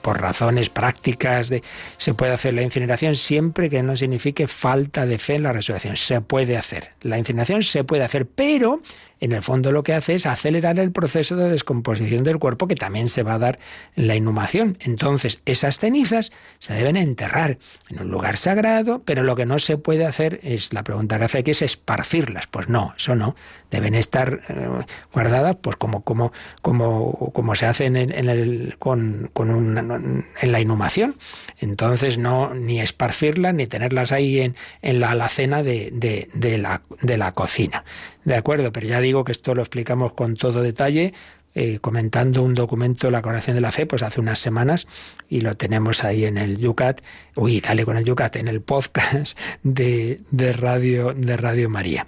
[0.00, 1.52] por razones prácticas
[1.96, 5.96] se puede hacer la incineración siempre que no signifique falta de fe en la resurrección.
[5.96, 6.90] Se puede hacer.
[7.02, 8.82] La incineración se puede hacer, pero
[9.20, 12.74] en el fondo lo que hace es acelerar el proceso de descomposición del cuerpo que
[12.74, 13.58] también se va a dar
[13.96, 14.78] en la inhumación.
[14.80, 17.58] Entonces, esas cenizas se deben enterrar
[17.90, 21.24] en un lugar sagrado, pero lo que no se puede hacer es, la pregunta que
[21.24, 22.46] hace aquí es esparcirlas.
[22.46, 23.34] Pues no, eso no.
[23.70, 24.68] Deben estar eh,
[25.12, 31.16] guardadas pues como, como, como, como se hace en, el, con, con en la inhumación.
[31.58, 37.16] Entonces, no ni esparcirlas ni tenerlas ahí en, en la alacena de, de, la, de
[37.16, 37.84] la cocina.
[38.24, 41.14] De acuerdo, pero ya digo que esto lo explicamos con todo detalle.
[41.54, 44.86] Eh, comentando un documento la Coronación de la Fe, pues hace unas semanas,
[45.28, 47.00] y lo tenemos ahí en el Yucat,
[47.34, 52.06] uy, dale con el Yucat, en el podcast de, de, Radio, de Radio María.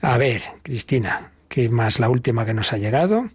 [0.00, 2.00] A ver, Cristina, ¿qué más?
[2.00, 3.28] La última que nos ha llegado.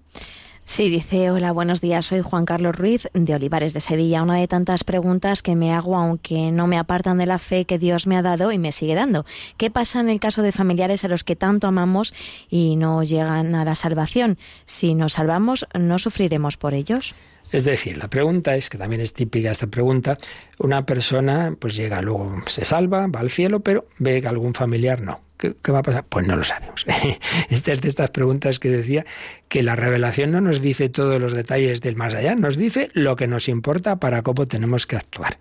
[0.69, 4.21] Sí, dice, hola, buenos días, soy Juan Carlos Ruiz de Olivares de Sevilla.
[4.21, 7.79] Una de tantas preguntas que me hago aunque no me apartan de la fe que
[7.79, 9.25] Dios me ha dado y me sigue dando.
[9.55, 12.13] ¿Qué pasa en el caso de familiares a los que tanto amamos
[12.49, 14.37] y no llegan a la salvación?
[14.65, 17.15] Si nos salvamos, ¿no sufriremos por ellos?
[17.49, 20.19] Es decir, la pregunta es, que también es típica esta pregunta,
[20.59, 25.01] una persona pues llega luego, se salva, va al cielo, pero ve que algún familiar
[25.01, 25.26] no.
[25.37, 26.05] ¿Qué, va a pasar?
[26.09, 26.85] Pues no lo sabemos.
[27.49, 29.05] Esta es de estas preguntas que decía
[29.47, 33.15] que la revelación no nos dice todos los detalles del más allá, nos dice lo
[33.15, 35.37] que nos importa para cómo tenemos que actuar.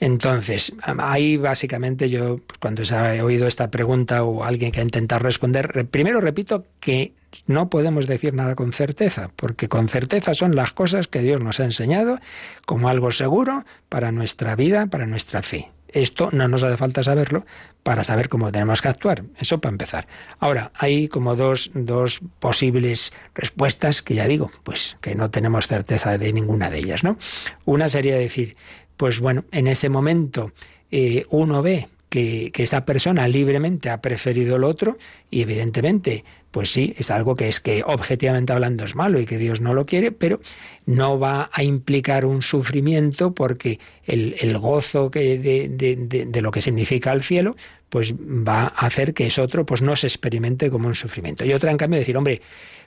[0.00, 5.20] Entonces, ahí básicamente yo, cuando se ha oído esta pregunta o alguien que ha intentado
[5.20, 7.14] responder, primero repito que
[7.46, 11.58] no podemos decir nada con certeza, porque con certeza son las cosas que Dios nos
[11.60, 12.20] ha enseñado
[12.66, 15.70] como algo seguro para nuestra vida, para nuestra fe.
[15.88, 17.46] Esto no nos hace falta saberlo
[17.82, 19.24] para saber cómo tenemos que actuar.
[19.38, 20.06] Eso para empezar.
[20.38, 26.18] Ahora, hay como dos, dos posibles respuestas que ya digo, pues que no tenemos certeza
[26.18, 27.18] de ninguna de ellas, ¿no?
[27.64, 28.56] Una sería decir,
[28.96, 30.52] pues bueno, en ese momento
[30.90, 34.96] eh, uno ve que, que, esa persona libremente ha preferido lo otro
[35.30, 39.38] y evidentemente pues sí, es algo que es que objetivamente hablando es malo y que
[39.38, 40.40] Dios no lo quiere, pero
[40.86, 47.12] no va a implicar un sufrimiento porque el, gozo que de, de, lo que significa
[47.12, 47.56] el cielo,
[47.90, 51.44] pues va a hacer que ese otro pues no se experimente como un sufrimiento.
[51.44, 52.40] Y otra, en cambio, decir, hombre,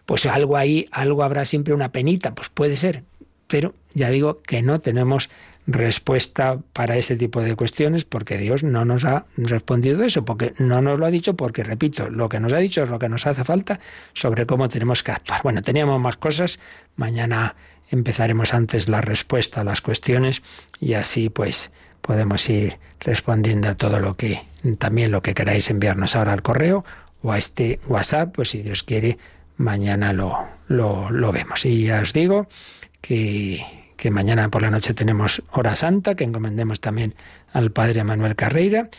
[0.06, 3.04] pues algo ahí, algo habrá siempre una penita, pues puede ser,
[3.48, 5.30] pero ya digo que no tenemos
[5.68, 10.82] respuesta para ese tipo de cuestiones porque Dios no nos ha respondido eso, porque no
[10.82, 13.28] nos lo ha dicho, porque repito, lo que nos ha dicho es lo que nos
[13.28, 13.80] hace falta
[14.14, 15.42] sobre cómo tenemos que actuar.
[15.44, 16.60] Bueno, teníamos más cosas,
[16.96, 17.56] mañana
[17.90, 20.42] empezaremos antes la respuesta a las cuestiones
[20.80, 24.42] y así pues podemos ir respondiendo a todo lo que
[24.80, 26.86] también lo que queráis enviarnos ahora al correo
[27.22, 29.18] o a este WhatsApp, pues si Dios quiere,
[29.58, 30.38] mañana lo,
[30.68, 31.66] lo, lo vemos.
[31.66, 32.48] Y ya os digo
[33.02, 33.64] que
[34.02, 37.14] que mañana por la noche tenemos hora santa, que encomendemos también
[37.54, 38.90] al Padre Manuel Carreira.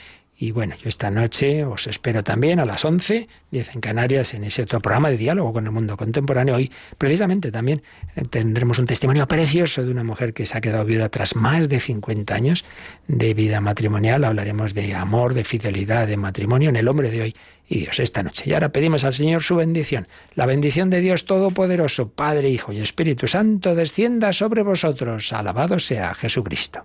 [0.42, 4.42] Y bueno, yo esta noche os espero también a las 11, 10 en Canarias, en
[4.42, 6.56] ese otro programa de diálogo con el mundo contemporáneo.
[6.56, 6.68] Hoy,
[6.98, 7.84] precisamente, también
[8.16, 11.68] eh, tendremos un testimonio precioso de una mujer que se ha quedado viuda tras más
[11.68, 12.64] de 50 años
[13.06, 14.24] de vida matrimonial.
[14.24, 17.36] Hablaremos de amor, de fidelidad, de matrimonio en el hombre de hoy
[17.68, 18.50] y Dios esta noche.
[18.50, 20.08] Y ahora pedimos al Señor su bendición.
[20.34, 25.32] La bendición de Dios Todopoderoso, Padre, Hijo y Espíritu Santo, descienda sobre vosotros.
[25.32, 26.84] Alabado sea Jesucristo.